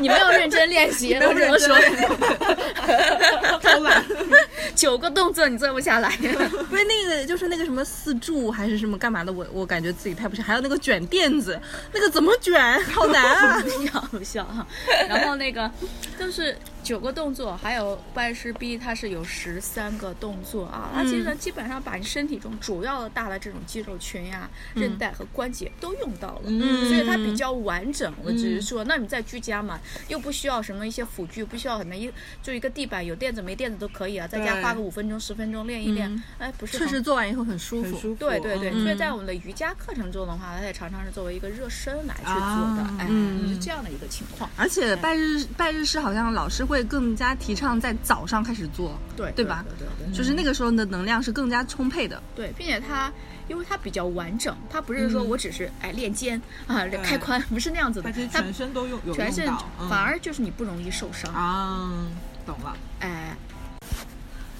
[0.00, 1.76] 你没有认真练习，我只能说。
[3.60, 4.02] 偷懒。
[4.74, 6.10] 九个动作你做不下来，
[6.68, 10.44] 不是那个就是那个什么四柱还是什么干嘛的，我我感觉自己太不行。
[10.44, 11.60] 还有那个卷垫子，
[11.92, 13.62] 那个怎么卷，好难啊！
[13.92, 14.66] 笑不笑哈？
[15.08, 15.70] 然后那个
[16.18, 16.56] 就是。
[16.90, 20.90] 九个动作，还有拜师 B，它是有十三个动作啊。
[20.92, 26.50] 它其实基本上把你身体中主要的大的这种肌肉群呀、韧带和关节都用到了，
[26.88, 28.12] 所以它比较完整。
[28.24, 32.10] 我只是说，那你在居家嘛，又不需要什么一些辅具，不需要什么一
[32.42, 34.26] 就一个地板，有垫子没垫子都可以啊。
[34.26, 38.16] 在家花个五分钟、十分钟练一练，哎，不是确实做完以后很舒服。
[38.16, 42.34] 对对对，所以在我们的瑜伽课程中的话，它也常常是作为一个热身来去做
[42.76, 43.06] 的，哎，
[43.46, 44.50] 是这样的一个情况。
[44.56, 46.66] 而且拜日拜日式好像老师。
[46.70, 49.64] 会更加提倡在早上开始做，对对吧？
[49.78, 52.22] 对对，就是那个时候的能量是更加充沛的。
[52.34, 53.12] 对，并且它，
[53.48, 59.46] 因为它比较完整，它不是说我只是哎练肩啊开髋，不是那样子的，它全身都用，全身
[59.88, 62.06] 反而就是你不容易受伤啊。
[62.46, 63.36] 懂了，哎。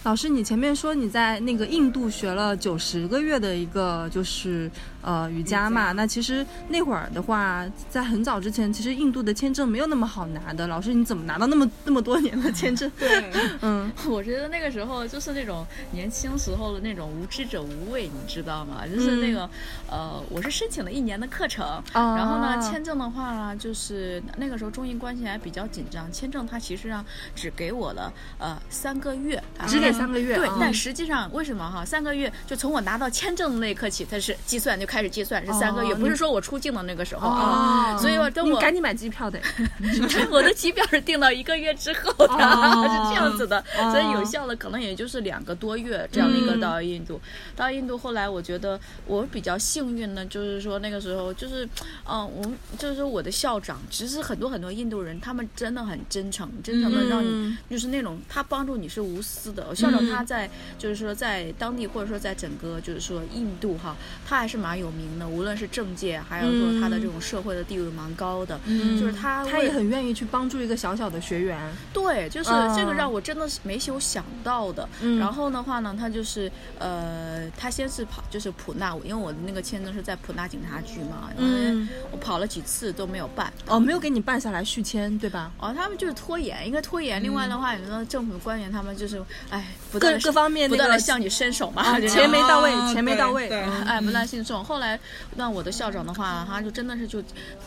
[0.02, 4.70] 老师，你前面说你在那个印度学了九十个月的一个就是
[5.02, 5.92] 呃瑜伽嘛？
[5.92, 10.66] 那其实那会儿的话，在很早之前，其实印度的签证没有那么好拿的。
[10.66, 12.90] 老师，你怎么拿到那么那么多年的签证？
[12.98, 13.30] 对，
[13.62, 18.82] 嗯，我觉得那个时候就是那种年轻时候的那种无知者无畏，你知道吗？
[18.86, 19.48] 就是那个
[19.88, 29.90] 呃，我是申请了一年的课程，然后呢，签证的话呢，就是那个时候中印关系还比较紧张，签证它其实上只给我了呃三个月，只给。
[29.90, 31.84] 三个月，对，但实际上为什么哈？
[31.84, 37.96] 三个月就从我拿到签证的那一刻起，它是计算就开始计算是三个月，不是说我出境的那个时候啊。
[37.96, 39.38] 所以我等我赶紧买机票的，
[40.33, 42.26] 我的机票是订到一个月之后的，
[42.90, 47.20] 是这样子的，所以有效的可能也就是两个多月这样的一个到印度。
[47.55, 51.64] 到印度后来，我觉得我比较幸运呢，就是说那个时候就是，
[52.09, 59.74] 嗯，我们就是说我的校长，其实很多很多印度人，他们真的很真诚，真诚的让你就是那种他帮助你是无私的。
[59.76, 63.94] 校长他在就是说在当地或者说在整个就是说印度哈，
[64.26, 68.58] 他还是蛮有名的，无论是政界，还有说他的这种社会的地位蛮高的，
[68.98, 71.58] 就是他他也很愿意去帮助一个小小的学员。
[71.92, 74.88] 对，就是这个让我真的是没有想到的。
[75.18, 85.52] 然后的话呢，他就是呃，他先是跑就是普纳，因为我的那个签证是在普纳警察局嘛，嗯，我跑了几次都没有办，哦，没有给你办下来续签，对吧？
[85.58, 87.22] 哦，他们就是拖延，应该拖延。
[87.22, 93.48] 另外的话，你说政府官员他们就是，哎，不各各方面不断的向你伸手嘛，钱没到位，钱没到位，
[93.86, 94.64] 哎，不断信送。
[94.70, 94.96] 后来，
[95.34, 97.20] 那我的校长的话，他就真的是就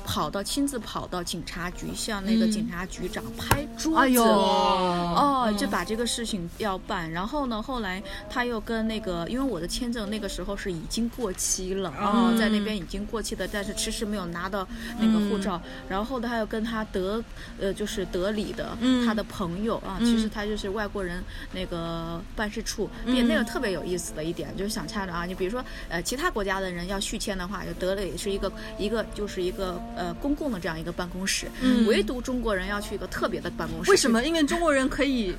[0.06, 7.12] 跑到亲自跑到警察局，向那个警察局长拍桌子，哦，就把这个事情要办。
[7.12, 14.66] 然后呢，后来他又跟那个，因为我的签证那个时候是已经过期了，啊，在那边已经过期的，但是迟迟没有拿到
[14.98, 15.62] 那个护照。
[15.90, 17.22] 然后呢，他又跟他德，
[17.60, 31.48] 呃，就是德里的他的朋友啊，其实他就是外国人那个办事处，变那个特别有意思的一点就是想掐着啊，你比如说呃，其他国家的人要续签的话，就得了，也是一个一个就是一个呃公共的这样一个办公室，
[31.88, 33.92] 唯独中国人要去一个特别的办公室。
[33.92, 34.24] 为什么？
[34.24, 35.36] 因为中国人可以。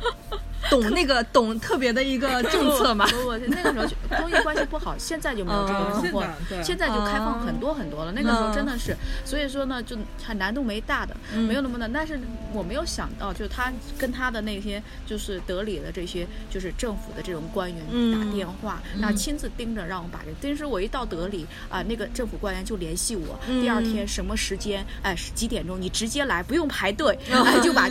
[0.70, 3.06] 懂那个懂特别的一个政策嘛？
[3.06, 8.12] 不不，那个时候中印关系不好，现在就没有这个困惑了，现在就开放很多很多了。
[8.12, 8.94] 那个时候真的是，
[9.24, 11.90] 所以说呢，就还难度没大的，没有那么难。
[11.90, 12.20] 但是
[12.52, 17.82] 我没有想到，就是他跟他的那些就是德里的这些就是政府的这种官员
[18.12, 20.30] 打电话，那亲自盯着让我把这。
[20.42, 27.18] 但是我一到德里啊，那个政府官员就联系我，第二天什么时间，哎，几点钟你直接来，不用排队，
[27.62, 27.88] 就把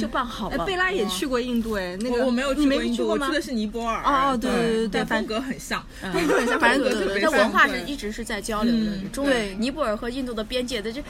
[0.00, 0.64] 就办好了。
[0.64, 2.26] 贝拉也去过印度，哎，那个。
[2.26, 4.02] 我没有去过印度，我去的是尼泊尔。
[4.02, 9.08] 哦，对对对对，风格很像，风格很像，反正它文化是一直是在交流的。
[9.12, 9.28] 中
[9.58, 11.00] 尼泊尔和印度的边界，这就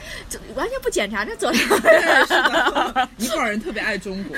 [0.55, 1.51] 完全不检查，这走。
[1.51, 1.67] 是
[2.29, 4.37] 的， 尼泊尔人特别爱中国。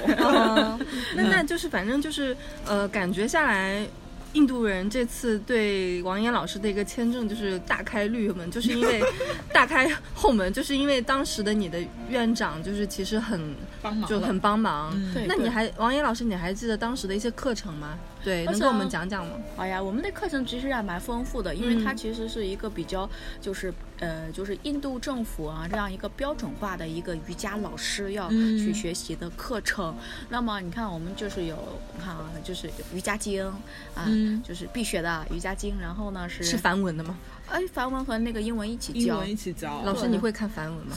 [1.16, 2.36] 那那就是反正就是
[2.66, 3.86] 呃，感觉下来。
[4.34, 9.02] 印度人这次对王岩老师的一个签证就是大开绿门，就是因为
[9.52, 14.92] 大开后门，就是因为当时的你的院长就是其实很帮忙，就很帮忙。
[15.14, 17.98] 对，那你还王岩老师，你还记得当时的一些课程吗？
[18.24, 19.34] 对，能给我们讲讲吗？
[19.56, 23.10] 好呀，我们的课程其实还蛮丰富的，因为它其实是一个比较
[23.42, 29.96] 就是呃就是印度政府啊这样一个标准化的一个瑜伽老师要去学习的课程。
[30.30, 31.58] 那么你看，我们就是有
[32.04, 33.46] 看啊，就是瑜伽经
[33.96, 34.08] 啊。
[34.44, 37.18] 就是必学的瑜伽经，然后呢是是梵文的吗？
[37.48, 39.82] 哎，梵文和那个英文一起教，英文一起教。
[39.84, 40.96] 老师，你会看梵文吗？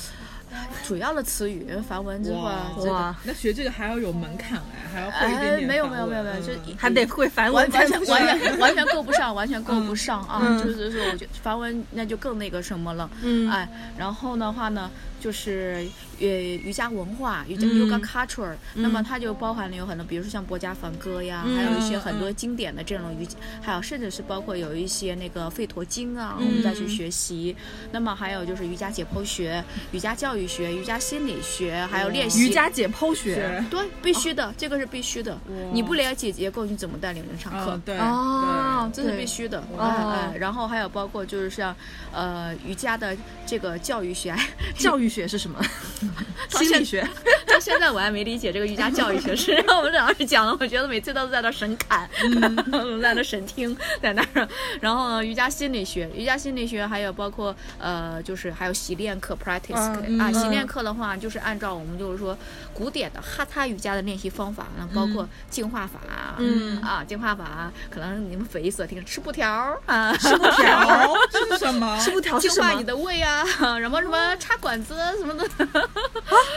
[0.87, 10.61] 主要的词语，梵文之话，哇，那学这个还要有门槛哎，还要会一点点没有没有没有没有，就还得会梵文，完全完全完全够不上，完全够不上啊！
[10.63, 14.91] 就是说，我觉得梵文那就更那个什么了，嗯，哎，然后的话呢。
[15.23, 15.87] 就是
[16.19, 27.55] 呃瑜伽文化，瑜伽 yoga culture，那么它就包含了有很多，比如说像波伽梵歌呀，还有一些很多经典的这种瑜伽，还有甚至是包括有一些那个吠陀经啊，我们再去学习。
[27.93, 29.63] 那么还有就是瑜伽解剖学、
[29.93, 32.45] 瑜伽教育学、瑜伽心理学，还有练习。
[32.45, 35.39] 瑜伽解剖学，对，必须的，这个是必须的。
[35.73, 37.81] 你不了解结构，你怎么带领人上课？
[37.85, 39.63] 对，哦，这是必须的。
[39.79, 41.73] 哎，然后还有包括就是像
[42.13, 43.17] 呃瑜伽的
[43.47, 44.35] 这个教育学，
[44.75, 45.12] 教育。
[45.13, 45.61] 学是什么？
[46.51, 47.07] 心理学。
[47.53, 49.53] 到现在我还没理解这个瑜伽教育学是。
[49.69, 52.09] 我们老师讲了，我觉得每次都是在那神侃，
[53.03, 54.49] 在那神听，在那儿。
[54.81, 59.77] 然后呢，瑜伽心理学，瑜伽心理学还有包括呃，就是还有习练课 practice
[60.21, 62.37] 啊，习练课的话就是按照我们就是说
[62.73, 66.01] 古典的哈他瑜伽的练习方法，然后包括净化法，
[66.39, 71.15] 嗯啊，净化法，可能你们匪夷所听，吃布条啊，吃布条
[71.51, 71.99] 是什么？
[72.01, 73.45] 吃布条净化你的胃啊，
[73.81, 74.97] 什么什么插管子。
[75.19, 75.45] 什么的，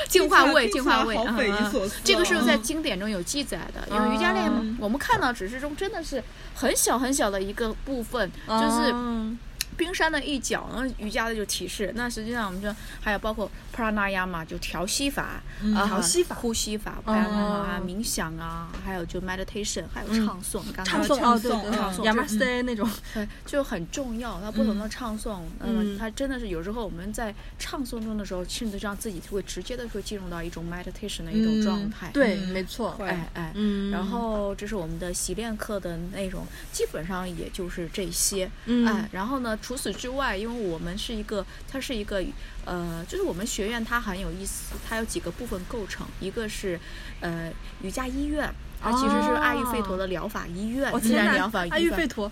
[0.08, 1.38] 净化胃，净化胃啊！
[2.04, 3.88] 这个是在经典中有记载的。
[3.96, 6.24] 因为瑜伽练，我们看到只是中真的是
[6.54, 8.94] 很小很小的一个部分，就是
[9.78, 10.70] 冰山的一角。
[10.98, 13.50] 瑜伽的就提示，那实际上我们说还有包括。
[13.76, 15.44] pranayama 就调息法，
[15.86, 24.40] 调息法、呼吸法，pranayama 冥想啊，还有就 meditation，还有唱诵，唱诵唱诵唱诵，yamase 那种，对，就很重要。
[24.40, 32.10] 它不同的唱诵，嗯，它真的是有时候我们在唱诵中的时候，甚至让自己会直接的会进入到一种 meditation 的一种状态。
[32.14, 33.92] 对，没错，哎哎，嗯。
[33.92, 39.10] 然后这是我们的习练课的内容，基本上也就是这些，嗯哎。
[39.12, 42.24] 然后呢，除此之外，因为我们是一个，它是一个。
[42.66, 46.80] 呃，就是我们学院它很有意思，它有几个部分构成，一个是，
[47.20, 47.52] 呃，
[47.82, 48.48] 瑜伽医院，
[48.82, 51.62] 它其实是阿育吠陀的疗法医院，自然疗法。
[51.70, 52.32] 阿育吠陀，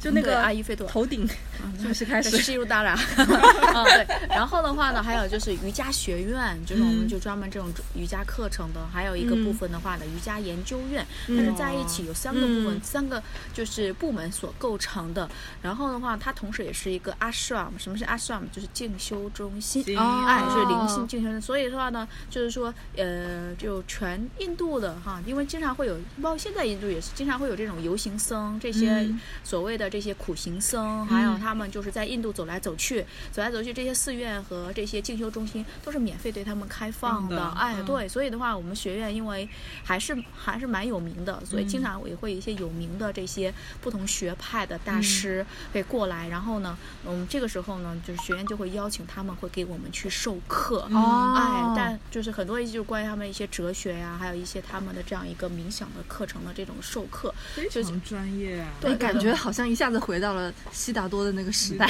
[0.00, 1.28] 就那个阿伊费多头顶，
[1.84, 2.96] 就是开始吸入大了。
[3.18, 4.06] 嗯，对。
[4.30, 8.80] 然后的话呢，还有就是瑜伽学院，就是我们就专门这种瑜伽课程的。
[8.90, 13.22] 还有一个部分的话呢，瑜伽研究院，它是在一起有三个部分，三个
[13.52, 15.28] 就是部门所构成的。
[15.60, 17.68] 然后的话，它同时也是一个 ashram。
[17.76, 18.40] 什么是 ashram？
[18.50, 21.38] 就是进修中心，哎，是灵性进修。
[21.42, 29.06] 所以的话呢，就是说，呃，就全印度的哈，因为经常会有，包括现在印度也是经常会有这种游行僧这些
[29.44, 29.89] 所谓的。
[29.90, 37.50] 这些苦行僧，还有他们就是在印度走来走去，走来走去，这些寺院和这些进修中心都是免费对他们开放的。
[37.58, 39.48] 哎，对，所以的话，我们学院因为
[39.82, 46.28] 还是还是蛮有名的，所以经常也会一些有名的这些不同学派的大师会过来。
[46.28, 50.88] 然后呢，嗯，这个时候呢，就是学院就会邀请他们会给我们去授课。
[50.92, 58.68] 哦，哎，但就是很多就是关于他们一些哲学呀，还有一些他们的这样一个冥想的课程的这种授课，非常专业啊。
[58.80, 59.79] 对，感觉好像一。
[59.80, 61.86] 一下子回到了悉达多的那个时代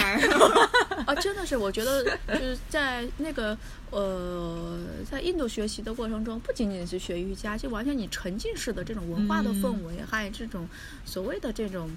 [1.06, 1.12] 啊！
[1.20, 3.58] 真的是，我觉得就是在那个
[3.90, 4.78] 呃，
[5.10, 10.68] 在印度学习的过程中，不仅仅是学瑜伽，就完全你沉浸式的这种文化的氛围，还有这种
[11.04, 11.90] 所谓的这种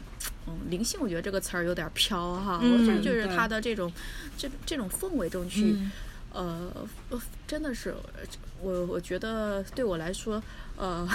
[0.47, 2.59] 嗯灵性，我觉得这个词儿有点飘哈。
[2.59, 3.93] 我觉得就是它的这种
[4.35, 5.77] 这这种氛围中去，
[6.31, 6.71] 呃，
[7.45, 7.93] 真的是
[8.59, 10.41] 我我觉得对我来说。
[10.77, 11.07] 呃，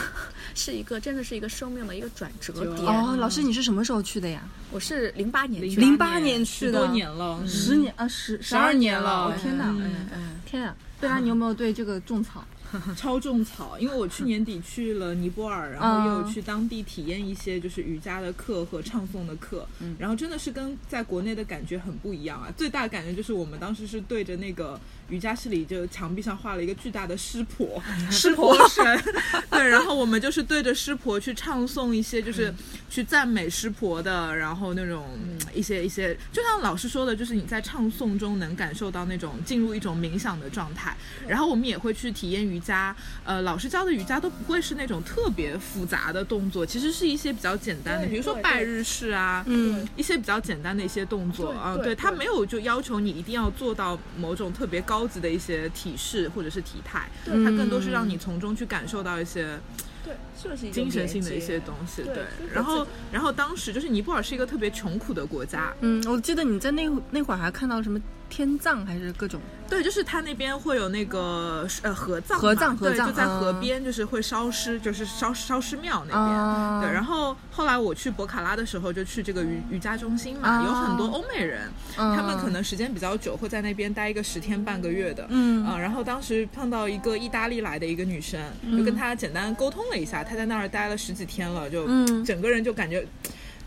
[0.55, 2.87] 是一个真的是一个生命的一个转折点。
[2.87, 4.43] 哦，老师，你是什么时候去的呀？
[4.71, 9.37] 我是零八年去，零八年去的，多年了，十年啊，十十二年了。
[9.41, 10.75] 天哪，嗯嗯，天啊！
[11.01, 12.45] 对啊，你有没有对这个种草？
[12.97, 19.67] 超种草，因为我去年底去了尼泊尔，然后又有去当地体验一些就是瑜伽的课和唱诵的课，
[19.99, 22.53] 然后真的是跟在国内的感觉很不一样啊。
[22.57, 24.79] 最大的感觉就是我们当时是对着那个。
[25.11, 28.85] 瑜伽室里就墙壁上画了一个巨大的湿婆， 湿婆神，
[29.51, 32.53] 对，然后我们就是对着湿婆去唱诵一些，就是
[32.91, 35.07] 去赞美湿婆的，然后那种
[35.55, 40.95] 一些一些，就像老师说的，就是你在唱诵中能感受到那种进入一种冥想的状态。
[41.27, 42.95] 然后我们也会去体验瑜伽，
[43.25, 55.09] 呃，老师教的瑜伽都不会是那种特别复杂的动作，其实是一些比较简单的，比如说拜日式啊，嗯，一些比较简单的一些动作啊，对他没有就要求你一定要做到某种特别高。
[55.09, 59.59] 级的一些体式或者是体态，它更多是让你从中去感受到一些。
[60.05, 62.03] 对，就是精神性的一些东西。
[62.03, 65.73] 对，然后，然后当时就是尼泊尔是一个特别穷苦的国家。
[65.81, 67.99] 嗯，我记得你在那那会儿还看到什么
[68.29, 69.41] 天葬还是各种。
[69.69, 76.81] 对，就是他那边会有那个呃合葬，合葬，合葬，就在河边，就是会烧尸，就是烧烧尸庙那边。
[76.83, 85.27] 对，然后后来我去博卡拉的时候，就去这个瑜瑜伽中心嘛，有很多欧美人，他们可能时间比较久，会在那边待一个十天半个月的。
[85.29, 88.41] 嗯啊，然后当时碰到一个意大利来的一个女生，
[88.75, 89.99] 就跟她简单沟通了。
[89.99, 91.85] 一下，他在那儿待了十几天了，就
[92.23, 93.05] 整个人就感觉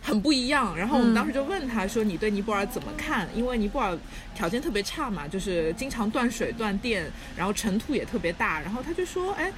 [0.02, 0.76] 很不一样。
[0.78, 3.28] 然后我们当时就问他说：“你对尼泊尔怎么看？
[3.36, 3.97] 因为尼泊尔
[4.36, 9.52] 条件特别差嘛，就是经常断水断电，然后尘土也特别大。”然后他就说：“哎，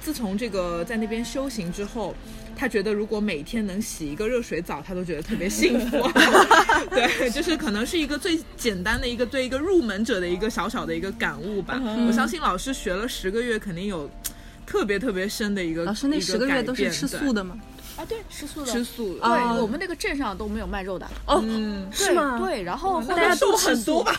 [0.00, 2.14] 自从这个在那边修行之后，
[2.56, 5.98] 他觉得如果每天能洗一个热水澡，他都觉得特别幸福。
[6.90, 11.80] 对，就是可能是一个最简单的一个对一个入门者的一个小小的一个感悟吧。
[12.06, 14.10] 我相信老师学了十个月，肯定有。”
[14.64, 17.58] 特别特别深的一个老师，那十个月都是吃素的吗？
[18.02, 19.18] 啊，对，吃素的，吃素。
[19.18, 21.06] 对，我们那个镇上都没有卖肉的。
[21.26, 21.40] 哦，
[21.92, 22.38] 是吗？
[22.44, 24.12] 对，然后大家都很多吧？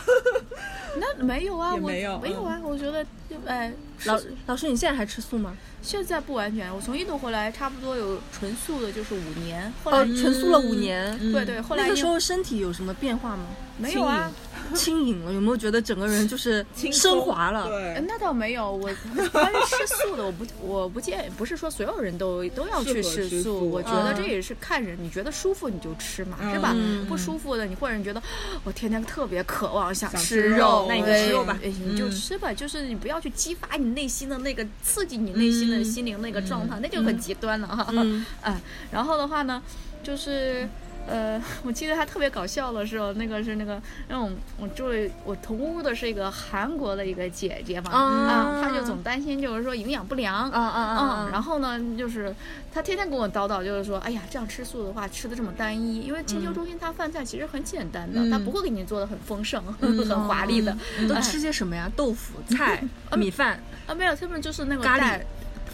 [0.96, 2.58] 那没有啊，没有，没有啊。
[2.62, 3.04] 我觉得，
[3.46, 3.72] 哎，
[4.04, 5.56] 老老师，你现在还吃素吗？
[5.84, 9.70] 现在不完全，我从印度回来，差不多有纯素的，就是五年。
[9.84, 11.16] 哦，纯素了五年。
[11.30, 13.44] 对对，后来那个时候身体有什么变化吗？
[13.76, 14.32] 没有啊。
[14.74, 17.68] 轻盈了，有没有觉得整个人就是 升华了？
[17.68, 18.72] 对，那倒没有。
[18.72, 18.88] 我
[19.30, 23.70] 关于吃素的，我不我不建议，不是说所有人都都要去吃素。
[23.70, 26.74] 我觉得这也是看人，你觉得舒服你就吃嘛，是吧？
[27.06, 28.22] 不舒服的，你或者你觉得
[28.64, 32.50] 我天天特别渴望想吃肉，那你就吃肉吧，你就吃吧。
[32.54, 37.86] 就是你不要去激发你内心的那个刺激你内心的心灵那个状态，那就很极端了哈。
[38.42, 38.60] 哎，
[38.92, 39.62] 然后的话呢，
[40.02, 40.68] 就是。
[41.06, 44.84] 呃， 我记得他特别搞笑的时候，那个是那个那种我住
[45.26, 52.34] 我同屋的是一个韩国的一个姐姐嘛，啊，她就总担心就是说营养不良，啊啊啊，然后呢，就是
[52.72, 60.74] 她天天跟我叨叨，就是说，哎呀，这样吃素的话吃的这么单一，因为清修中心它饭菜其实很简单的，它不会给你做的很丰盛、很华丽的，
[61.06, 61.86] 都吃些什么呀？
[61.94, 62.82] 豆腐、菜、
[63.14, 65.20] 米饭啊，没有，他们就是那个咖喱。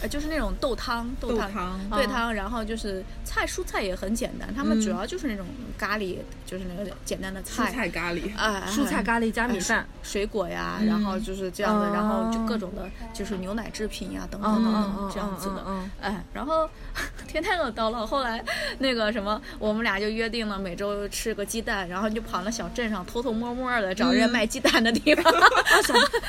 [0.01, 5.45] 呃，就是那种豆汤，豆汤，对汤，然后就是菜，蔬菜也很简单，他们主要就是那种
[5.77, 15.63] 咖喱，就是那个简单的菜，蔬菜咖喱，啊，蔬菜咖喱加米饭，水果呀，然后就是这样的，然后就各种的，就是牛奶制品呀，等等等等这样子的，
[16.01, 16.67] 哎，然后
[17.27, 18.05] 天天都叨唠。
[18.05, 18.43] 后来
[18.79, 25.31] 那个什么，我们俩就约定了每周吃个鸡蛋，然后就跑那小镇上偷偷摸摸的找人卖鸡蛋的地方。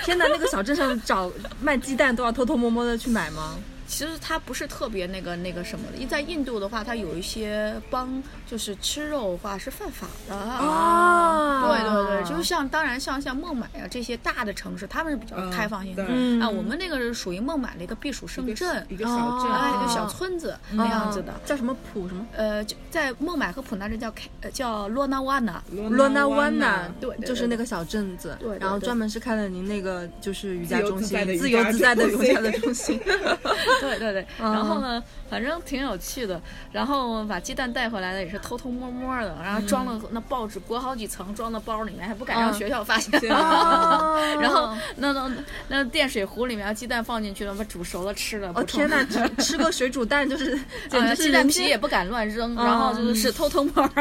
[0.05, 3.57] 天哪，那个小镇上找卖鸡蛋都要偷偷摸摸的去买吗？
[3.93, 10.34] 其实它不是特别那个那个什么的，因为在印度的话，它有一些帮就是吃肉的话是犯法的。
[10.34, 11.68] 啊。
[11.68, 16.03] 对对对，就是像当然像像孟买啊这些大的城市，他们是比较开放性的
[16.43, 16.49] 啊。
[16.49, 22.26] 我们那个是属于孟买的一个避暑胜镇，一个小镇，一个小村子那样子的，叫什么普什么？
[22.34, 28.34] 呃，在孟买和普纳镇叫开叫罗纳瓦纳，罗纳瓦纳，对，就是那个小镇子。
[28.40, 32.99] 对，然后专门是开了您那个就是瑜伽中心，自由自在的瑜伽的中心。
[33.83, 36.41] 对对对，然后呢，反正挺有趣的。
[36.72, 43.20] 然后把鸡蛋带回来的也是偷偷摸摸的，然后装了那报纸裹好几层，装到包里面，还不敢让学校发现。
[44.41, 45.30] 然后那那
[45.68, 48.53] 那电水壶里面鸡蛋放进去了，把煮熟了吃了。
[48.55, 49.05] 哦天哪，
[49.39, 50.59] 吃个水煮蛋就是，
[50.89, 53.91] 简 直鸡蛋皮也不敢乱扔，然后就是偷偷摸。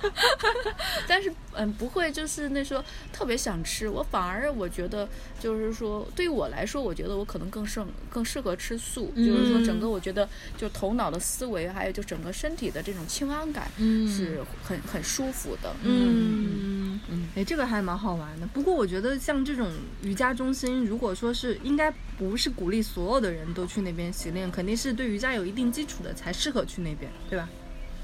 [1.06, 2.82] 但是，嗯，不会，就是那时候
[3.12, 3.88] 特别想吃。
[3.88, 9.12] 我反而我觉得，就是说，对于我来说，我觉得我可能更适更适合吃素。
[9.16, 15.74] 就是说，整个我觉得，就头脑的思维，还有就整个身体的这种清安感，是很很舒服的。
[15.82, 18.46] 嗯嗯，哎，这个还蛮好玩的。
[18.48, 19.70] 不过，我觉得像这种
[20.02, 27.48] 瑜伽中心，如果说是应该不是鼓励所有的人都去那边习练，肯定是对瑜伽有一定基础的才适合去那边，对吧？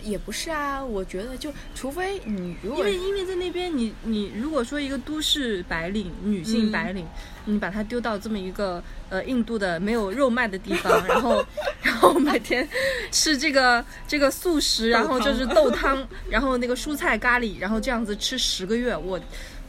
[0.02, 7.06] 也不是啊，我觉得就除非你如果因为因为在那边，你你如果说一个都市白领女性白领，
[7.44, 11.44] 你把她丢到这么一个呃印度的没有肉卖的地方， 然后
[11.82, 12.68] 然后每天
[13.10, 19.20] 吃这个这个素食，然后就是豆汤， 然后那个蔬菜咖喱，然后这样子吃十个月，我。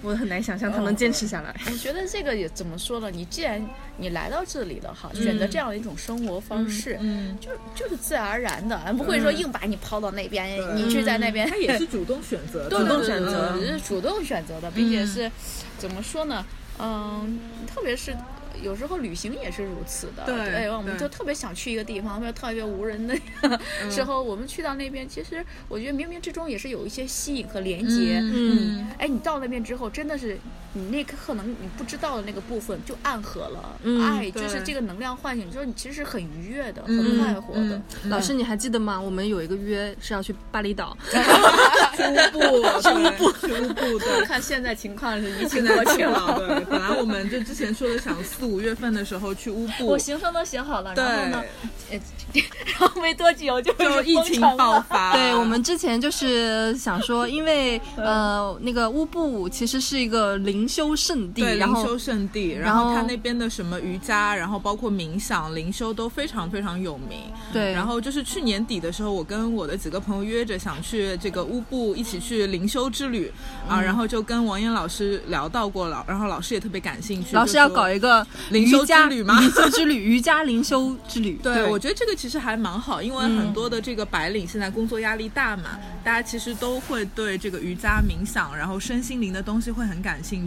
[0.02, 1.56] 我很难想象他能坚持下来。
[1.72, 3.10] 我觉得这个也怎么说呢？
[3.12, 3.64] 你既然
[3.98, 11.48] 你来到这里了哈，选择这样的一种生活方式，嗯，就就是自然而然的，不会说硬把你抛到那边，你去在那边。
[11.50, 15.32] 他也是主动选择，主动选择，是主动选择的，并且是
[15.78, 16.46] 怎么说呢？
[16.80, 18.16] 嗯，特别是。
[18.64, 23.16] 有时候旅行也是如此的，对，我们就特别想去一个地方，或者特别无人的
[23.90, 28.20] 时候，我们去到那边，其实我觉得冥冥之中也是有一些吸引和连接。
[28.22, 30.38] 嗯，哎，你到那边之后，真的是
[30.74, 37.80] 你那可能你不知道的那个部分就暗合了，爱，就是这个能量唤醒，就是你其实是很愉悦的，很快活的。
[38.06, 39.00] 老师，你还记得吗？
[39.00, 44.00] 我们有一个约是要去巴厘岛，去乌布，去乌布，去乌布。
[44.00, 46.36] 对， 看现在情况是疫情过去了。
[46.38, 48.48] 对，本来我们就之前说的想四。
[48.48, 51.44] 五月份的时候去乌布，我行程都写好了，然后呢，
[51.92, 55.12] 然后没多久就就疫情爆发。
[55.18, 67.20] 对我们之前就是想说，因为呃那个乌布其实是一个灵修圣地，对灵修圣地，然后它那边的什么瑜伽，然后包括冥想、灵修都非常非常有名。
[67.54, 73.32] 对，然后就是去年底的时候，我跟我的几个朋友约着想去这个乌布一起去灵修之旅
[73.70, 78.26] 啊，然后就跟王岩老师聊到过了，然后老师也特别感兴趣，老师要搞一个。
[78.50, 79.40] 灵修之旅吗？
[79.40, 81.38] 灵修之旅，瑜伽灵修之旅。
[81.44, 90.47] 对，我觉得这个其实还蛮好，因为很多的这个白领现在工作压力大嘛，大家其实都会对这个瑜伽、冥想，然后身心灵的东西会很感兴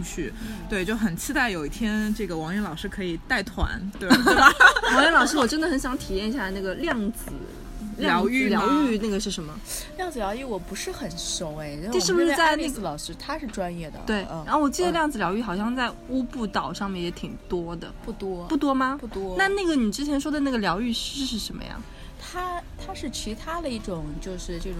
[0.69, 4.51] 对，就很期待有一天这个王源老师可以带团，对吧？
[4.93, 7.31] 王源老师，我真的很想体验一下那个量子。
[7.97, 9.53] 疗愈疗愈那个是什么？
[9.97, 13.99] 量子疗愈我不是很熟哎，这是不是在那个老师他是专业的？
[14.07, 18.97] 对，然后我记得量子疗愈好像在乌布岛上面也挺多的，不多不多吗？
[18.99, 19.35] 不多。
[19.37, 21.79] 那那个你之前说的那个疗愈师是什么呀？
[22.19, 24.79] 他他是其他的一种，就是这种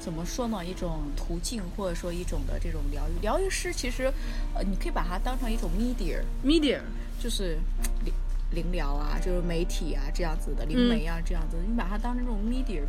[0.00, 0.64] 怎么说呢？
[0.64, 4.12] 一种途径或者说一种的这种疗愈疗愈师，其实
[4.54, 6.80] 呃，你可以把它当成一种 media media，
[7.22, 7.58] 就是。
[8.04, 8.12] 灵
[8.52, 12.82] 灵疗啊，就是媒体啊，这样子的灵媒啊，这样子，你把它当成这种 media，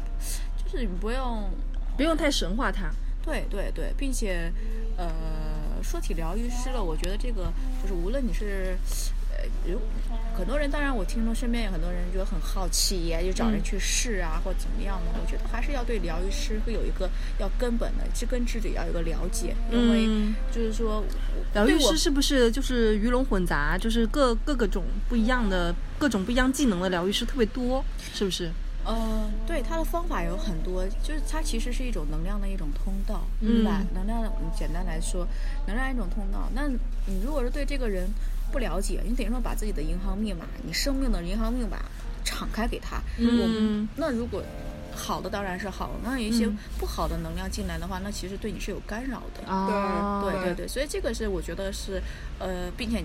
[0.57, 1.51] 就是你不用
[1.95, 2.89] 不用太神化它。
[3.23, 4.51] 对对对，并且，
[4.97, 5.11] 呃，
[5.83, 8.75] 说起疗愈师了，我觉得这个就是无论你是。
[9.65, 9.79] 有
[10.33, 15.19] 很多人，当然我听说身边有很多人觉得很好奇，就找人去试啊，或怎么样的。
[15.21, 19.53] 我觉得还是要对疗愈师会有一个要根本的知根知底，要有个了解。
[19.71, 21.03] 因为就是说，
[21.53, 27.83] 疗愈师是不是就是鱼龙混杂，就是各各个种不一样的各种不一样技能的疗愈师特别多，
[28.13, 28.49] 是不是？
[28.83, 33.83] 呃，对，他的方法有很多，就是它其实是一种能量的一种通道，对吧？
[33.93, 34.23] 能量，
[34.57, 35.27] 简单来说，
[35.67, 36.49] 能量一种通道。
[36.55, 36.67] 那
[37.05, 38.09] 你如果是对这个人。
[38.51, 41.77] 不了解，你等于说把自己的银行密码，你生命的银行密码
[42.23, 43.01] 敞开给他。
[43.17, 44.43] 嗯，那如果
[44.93, 46.47] 好的当然是好，那有一些
[46.77, 49.49] 不好的能量进来的话，那其实对你是有干扰的。
[49.49, 52.01] 啊，对对对，所以这个是我觉得是，
[52.39, 53.03] 呃，并且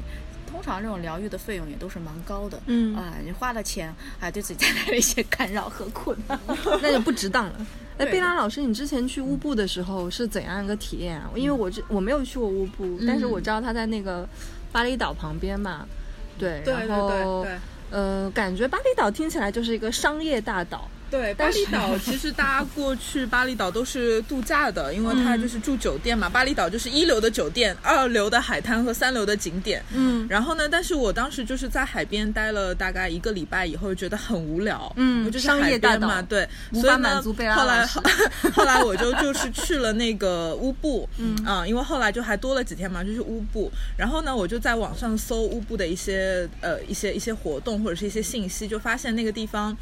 [0.51, 6.39] 通常这种疗愈的费用也都是蛮高的，嗯啊，你花了钱还对自己带来了一些干扰和困难，
[6.83, 7.67] 那就不值当了。
[7.99, 11.31] 哎，贝拉老师，你之前去乌布的时候是怎样一个体验啊？
[11.35, 14.29] 因为我这我没有去过乌布，但是我知道他在那个
[14.77, 15.87] 巴厘岛旁边嘛，
[16.39, 17.47] 对，然后
[17.91, 20.87] 呃，感觉巴厘岛听起来就是一个商业大岛。
[21.11, 26.29] 对，巴厘岛其实大家过去巴厘岛都是度假的，因为它就是住酒店嘛。
[26.29, 29.83] 巴厘岛就是一流的酒店、二流的海滩和三流的景点。
[29.93, 34.93] 嗯，然后呢，但是我当时就是在海边待了大概一个礼拜以后，觉得很无聊。
[34.97, 37.23] 嗯，就是海边嘛，对，所以呢，
[37.55, 37.87] 后来
[38.53, 41.09] 后来我就就是去了那个乌布。
[41.19, 43.71] 嗯啊，因为后来就还多了几天嘛，就是乌布。
[43.97, 49.77] 然后呢，我就在网上搜乌布的一些呃一些一些活动或者是一些信息，就发现那个地方。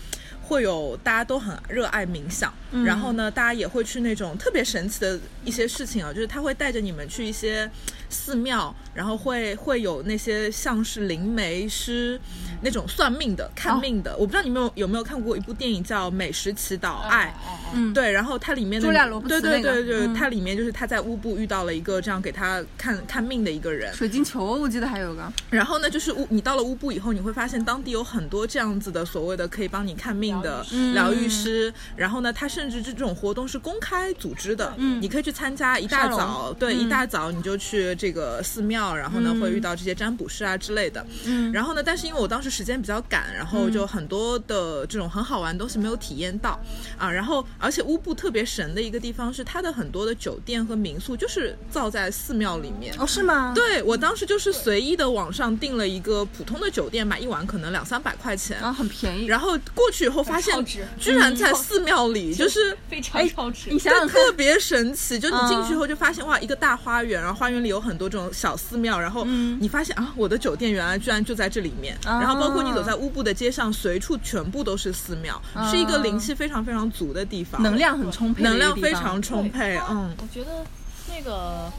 [0.44, 2.52] 会有大家都很热爱冥想，
[2.84, 7.68] 然后呢，大家也会去那种特别神奇的一些事情啊，就是他会带着你们去一些。
[8.14, 12.18] 寺庙，然后会会有那些像是灵媒师
[12.62, 14.16] 那种算命的、看命的。
[14.16, 17.34] 我不知道你们有有没有看过一部电影叫《美食祈祷爱》，
[17.74, 18.86] 嗯，对，然后它里面的
[19.28, 23.92] 对对对对，它里面就是他在乌布遇到了一个这样给他看看命的一个人。
[23.92, 25.32] 水晶球，我记得还有个。
[25.50, 31.72] 然后呢，就是乌，你到了乌布以后，你会发现当地有很多这样子的所谓的可以帮你看命的疗愈师。
[31.96, 35.64] 然后呢，他甚至这种活动是公开组织的，嗯，你可以去参加。
[35.78, 37.92] 一大早，对，一大早你就去。
[38.04, 46.60] 这个寺庙，然后呢会遇到这些占卜师啊之类的，嗯，然后呢，但是因为我当时时间比较赶，然后就很多的这种很好玩的东西没有体验到
[46.98, 52.94] 啊，然后而且乌布特别神的一个地方是它的很多的酒店和民宿就是造在寺庙里面。
[52.98, 53.52] 哦，是吗？
[53.54, 58.60] 对我当时就是随意的网上订了一个普通的酒店买，一晚可能两三百块钱。
[58.60, 59.24] 啊，很便宜。
[59.24, 60.62] 然后过去以后发现
[61.00, 67.94] 居然在寺庙里，就是非常超值，你想想特别神奇，就你进去以后就发现哇，一个大花园，然后花园里有很。
[67.94, 71.96] 多这种小寺庙，然后你发现啊，我的酒店原来居然就在这里面。
[72.02, 79.78] 然后包括你走在乌布的街上，随处全部都是寺庙，是一个灵气非常非常足的地方，能量很充沛，能量非常充沛。
[79.88, 80.66] 嗯，我觉得
[81.08, 81.70] 那个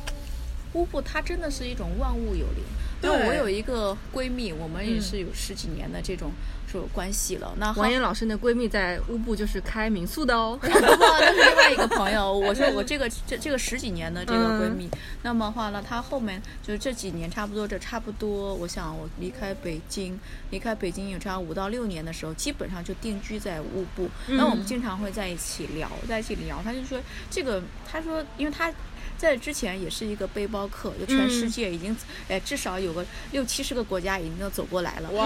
[0.71, 2.63] 乌布它真的是一种万物有灵。
[3.05, 6.31] 因为我有一个闺蜜，我们也是有十几年的这种。
[6.73, 7.53] 有关系了。
[7.57, 10.59] 那王岩老师的闺蜜在乌布就是开民宿的哦。
[10.61, 12.37] 那是另外一个朋友。
[12.37, 14.89] 我说我这个 这这个十几年的这个闺蜜，
[15.23, 24.09] 那么话呢，她后面就是这几年差不多这差不多，我想我离开北京，离开北京有这样五到六年的时候，基本上就定居在乌布。
[24.27, 26.59] 那我们经常会在一起聊，在一起聊。
[26.61, 26.99] 她就说
[27.31, 28.69] 这个，她说，因为她。
[29.17, 31.95] 在之前也是一个背包客，就全世界已经，
[32.27, 35.09] 哎，至少有个六七十个国家已经都走过来了。
[35.11, 35.25] 哇，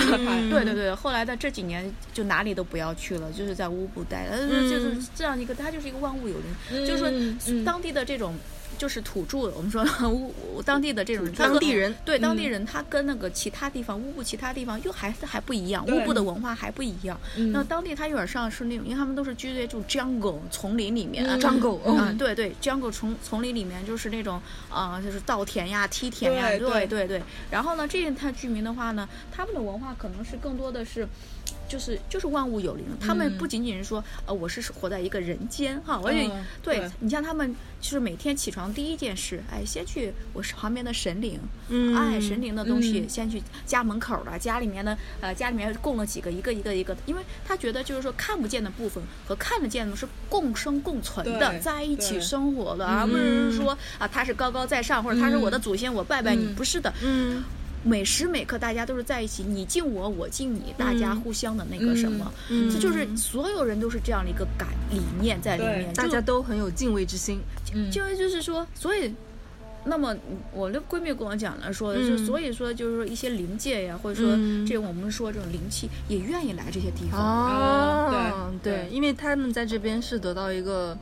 [0.50, 4.38] 对对对，后来的这几年就哪里都不要去了，就是在乌布待，呃，
[4.68, 8.34] 就是这样一个，它就是一个万物有灵，就是说当地的这种。
[8.78, 17.18] 就是土著，我们说 乌当地的这种当地人，对当地人，他跟那个其他地方乌布其他地方又还是还不一样，乌布的文化还不一样。
[17.52, 24.40] 那当地他有点像是那种，因为他们都是居在这种 jungle 丛林里面，jungle 啊，对对，jungle 丛丛林里面就是那种
[24.70, 27.22] 啊，就是稻田呀、梯田呀，对对对。
[27.50, 31.06] 然后呢，这一套居民的话呢，他们的文化可能是更多的是。
[31.70, 36.28] 就是就是万物有灵，他们不仅仅是说，呃，我是活在一个人间哈，而且
[36.60, 57.44] 对你像他们，就是每天起床第一件事，哎，先去我是旁边的神灵，嗯，哎，神灵的东西先去家门口的，家里面的，呃，家里面供了几个，一个一个一个，因为他觉得就是说看不见的部分和看得见的是共生共存的，在一起生活的，而不是说啊，他是高高在上，或者他是我的祖先，我拜拜你，不是的，嗯。
[57.82, 62.30] 每时每刻，大家都是在一起，你敬我，我敬你，大家互相的那个什么，
[62.70, 67.40] 这就是所有人都是这样的一个感理念在里面，大家都很有敬畏之心。
[67.90, 69.14] 敬畏就是说，所以，
[69.84, 70.14] 那么
[70.52, 77.18] 我的闺蜜跟我讲了，说就所以说就是说一些灵界呀，或者说这我们说这种灵气也愿意来这些地方。
[77.18, 78.72] 哦，对。
[78.72, 80.96] 对，因为他们在这边是得到一个。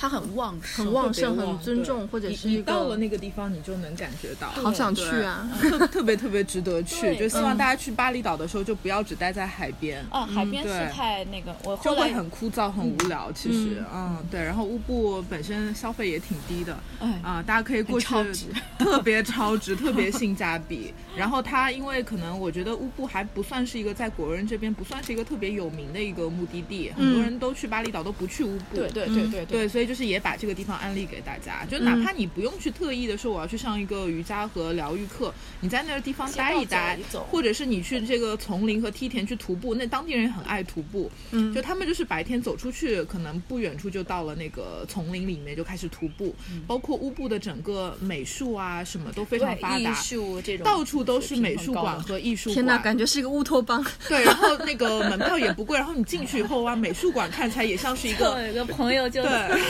[0.00, 7.16] 它很旺盛，很旺盛，很尊重，或者是你到了那个地方，你就能感觉到，好想去啊，特 特别特别值得去。
[7.16, 10.00] 就希望大家去巴厘岛的时候，就不要只待在海边。
[10.08, 13.32] 啊，海边是太那个，我就会很枯燥、很无聊。
[13.32, 14.40] 其实，嗯，对。
[14.40, 16.78] 然后乌布本身消费也挺低的，
[17.20, 18.06] 啊，大家可以过去，
[18.78, 20.94] 特别超值，特别性价比。
[21.18, 28.76] 然后它因为可能我觉得乌布还不算是一个在国人这边不算是一个特别有名的一个目的地，很多人都去巴厘岛都不去乌布。
[28.76, 29.87] 对对对对对，所以。
[29.88, 36.98] 就是也把这个地方安利给大家，就哪怕你不用去特意的说我要去上一个瑜伽和疗愈课，你在那个地方待一待，
[37.30, 46.34] 或者是你去这个丛林和梯田去徒步，那当地人也很爱徒步，嗯，就他们就是白天走出去，可能不远处就到了那个丛林里面就开始徒步，
[46.66, 53.84] 包括乌布的整个美术啊什么都非常发达，艺术这种到处都是美术馆和艺术馆，天哪，感觉是一个乌托邦。
[54.08, 58.28] 对，然后那个门票也不贵，然后你进去以后哇，美术馆看起来也像是一个。
[58.48, 59.22] 有个朋友就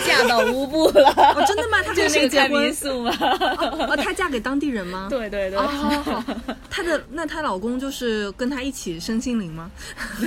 [0.09, 1.83] 嫁到乌布了，哦，真的吗？
[1.83, 2.51] 她跟谁结婚？
[2.63, 3.13] 民宿吗？
[3.21, 5.07] 哦，她嫁给当地人吗？
[5.11, 5.59] 对对对。
[5.59, 5.67] 哦，
[6.05, 6.25] 好
[6.71, 9.71] 她的那她老公就是跟她一起身心灵吗？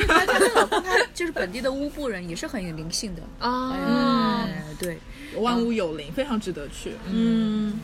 [0.08, 4.48] 她她老公他就是本地的乌布人，也是很有灵性的啊。
[4.80, 4.98] 对，
[5.38, 6.94] 万物有灵，非常值得去。
[7.10, 7.80] 嗯。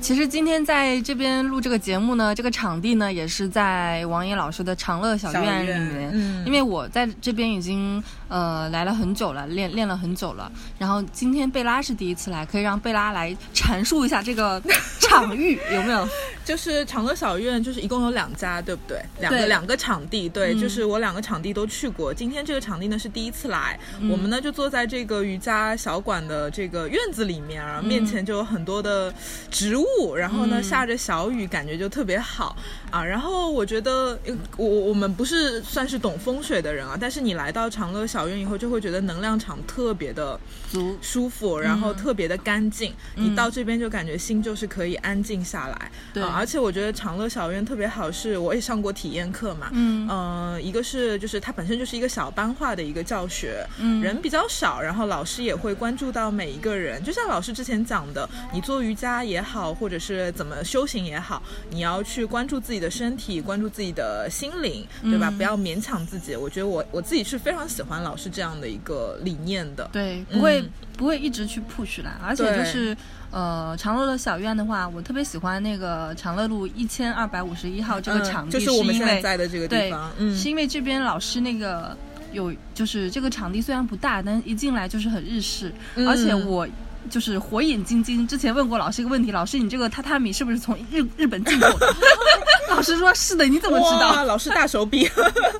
[0.00, 6.10] 其实今天在这边录这个节目呢，这个场地呢也是在王野老师的长乐小院里面。
[6.12, 10.50] 嗯，因为我在这边已经呃来了很久了，练练了很久了。
[10.78, 14.62] 然后今天贝拉是第一次来，可以让贝拉来阐述一下这个
[15.00, 16.08] 场域有没有？
[16.46, 19.02] 就是长乐小院，就是一共有两家，对不对？
[19.18, 22.14] 两个两个场地，对，就是我两个场地都去过。
[22.14, 23.76] 今天这个场地呢是第一次来，
[24.08, 29.12] 我们呢就坐在这个瑜伽小馆的这个院子里面，然后面前就有很多的
[29.50, 30.14] 植物。
[30.14, 32.56] 然后呢，下着小雨，感觉就特别好
[32.92, 33.04] 啊。
[33.04, 34.16] 然后我觉得，
[34.56, 40.38] 我我们不是算是懂风水的人啊，但是你来到长乐小院以后，就会觉得能量场特别的
[40.70, 42.94] 足舒服，然后特别的干净。
[43.16, 45.90] 你到这边就感觉心就是可以安静下来。
[46.14, 49.68] 对，而且我觉得长乐小院特别好，是我也上过体验课嘛。
[49.72, 57.02] 嗯嗯，一个是就是它本身就是一个小班化的一个教学，嗯人比较少，然后老师也会关注到每一个人。
[57.02, 65.30] 就像老师之前讲的，你做瑜伽也好，或者是怎么修行也好，你要去关注自己的身体，关注自己的心灵，对吧？
[65.30, 66.36] 不要勉强自己。
[66.36, 69.88] 我觉得我我自己是非常喜欢老师这样的一个理念的。
[69.92, 70.62] 对，不会
[70.96, 72.20] 不会一直去 push 啦。
[72.22, 72.96] 而且就是
[73.36, 80.10] 呃，长乐的小院的话，我特别喜欢那个长乐路一千二百五十一号这个场地，就是我们现在在的这个地方。
[80.16, 81.94] 嗯，是因为这边老师那个
[82.32, 86.66] 有，就是这个场地虽然不大，但一进来就是很日式，而且我。
[87.08, 91.86] 就是火眼金睛，之前问过老师一个问题，老师你这个榻榻米是不是从日日本进口的？
[92.68, 94.24] 老师说是的，你怎么知道？
[94.24, 95.08] 老师大手笔，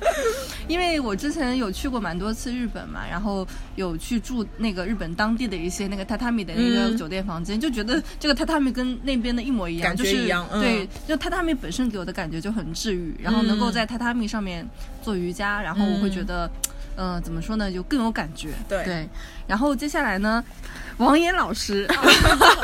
[0.67, 10.27] 因为我之前有去过蛮多次日本嘛，然后有去住那个日本当地的一些那个榻榻米的那个酒店房间，就觉得这个榻榻米跟那边的一模一样，就是
[10.59, 14.67] 对，就榻榻米本身给我的感觉就很治愈，然后能够在榻榻米上面
[15.01, 16.45] 做瑜伽，然后我会觉得。
[16.45, 16.51] 嗯，
[17.23, 17.71] 怎么说呢？
[17.71, 18.49] 就更有感觉。
[18.67, 19.07] 对，
[19.47, 20.43] 然后接下来呢，
[20.97, 21.87] 王岩老师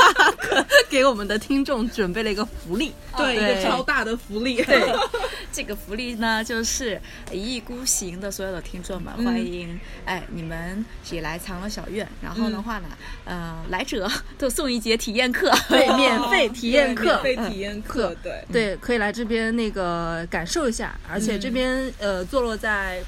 [0.89, 4.63] 给我们的听众准备了一个福利，对，一个超大的福利。
[4.63, 4.91] 对，
[5.53, 6.99] 这个福利呢，就是
[7.31, 12.88] 一意孤行的所有的听众们，欢迎哎，你们也来藏了小院，然后的话呢，
[13.25, 22.99] 呃，来者 都送一节体验课，对，免费体验课，免费体验课，对，对，可以来这边那个感受一下，而且这边呃，坐落在。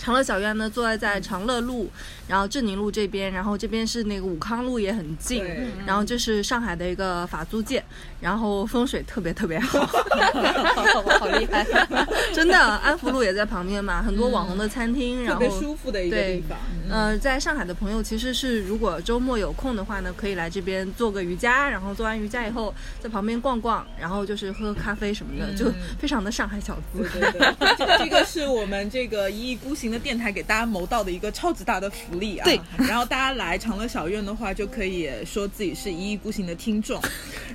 [0.00, 1.90] 长乐小院呢，坐在在长乐路，
[2.26, 5.44] 然后镇宁路这边，然后这边是那个武康路也很近，
[5.84, 7.84] 然后这是上海的一个法租界，
[8.18, 9.84] 然后风水特别特别好，
[11.20, 11.66] 好厉害，
[12.32, 16.56] 真的，安福路也在旁边嘛，很多网红的餐厅，然后特别舒服的一个地方。
[16.88, 27.06] 呃，在上海的朋友其实是如果周末有空的话呢，可以来这边做个瑜伽，然后做完瑜伽以后在旁边逛逛，然后就是喝咖啡什么的，就非常的上海小资。
[27.20, 29.89] 对对对，这个是我们这个一意孤行。
[29.90, 32.44] 的电台给大家谋到的一个超级大的福利啊！
[32.44, 37.00] 对，然后大家来长乐小院的话，就可以说自己是一意孤行的听众，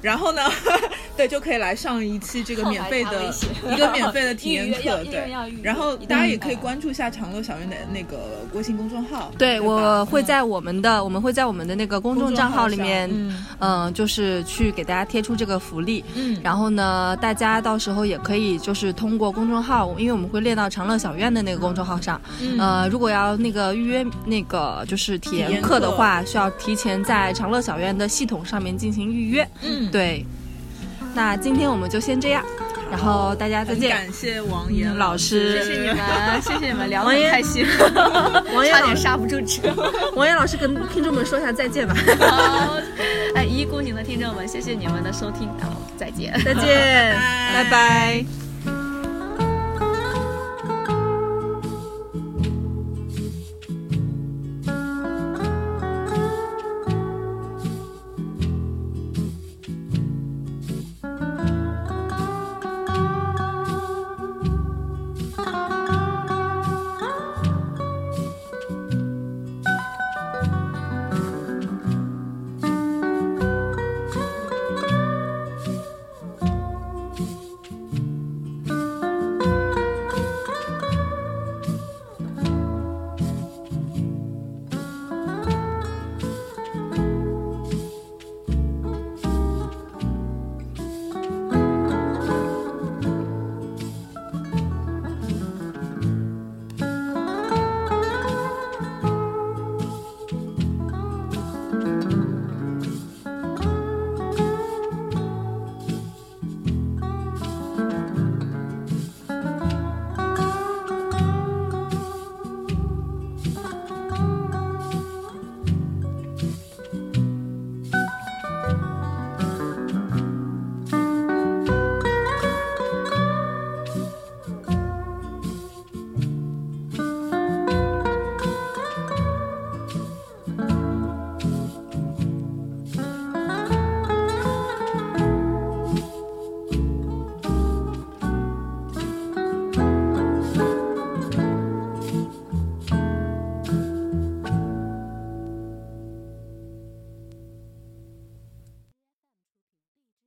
[0.01, 0.41] 然后呢，
[1.17, 3.33] 对，就可以来上一期这个免费的
[3.71, 5.31] 一个免费的体验课， 对。
[5.61, 13.09] 然后大家也可以关注一下长乐小院的那个微信公众号，对我会在我们的我们会在我们的那个公众账号里面，
[13.59, 22.19] 嗯，就是去给大家贴出这个福利，嗯，然后呢，大家到时候也可以就是通过公众号，因为我们会列到长乐小院的那个公众号上。
[22.57, 29.47] 呃，如果要那个预约那个就是体验课的话，需要提前在长乐小院的系统上面进行预约。
[29.61, 30.25] 嗯，对。
[31.13, 32.43] 那今天我们就先这样，
[32.91, 33.89] 然后大家再见。
[33.89, 37.65] 感谢王岩老师，谢谢你们，谢谢你们，聊得开心。
[38.53, 39.73] 王岩差点刹不住车。
[40.15, 41.95] 王岩老师跟听众们说一下再见吧。
[42.19, 42.77] 好，
[43.35, 47.15] 哎，一意孤行的听众们，谢谢你们的收听，然后再见，再见，
[47.53, 48.44] 拜拜。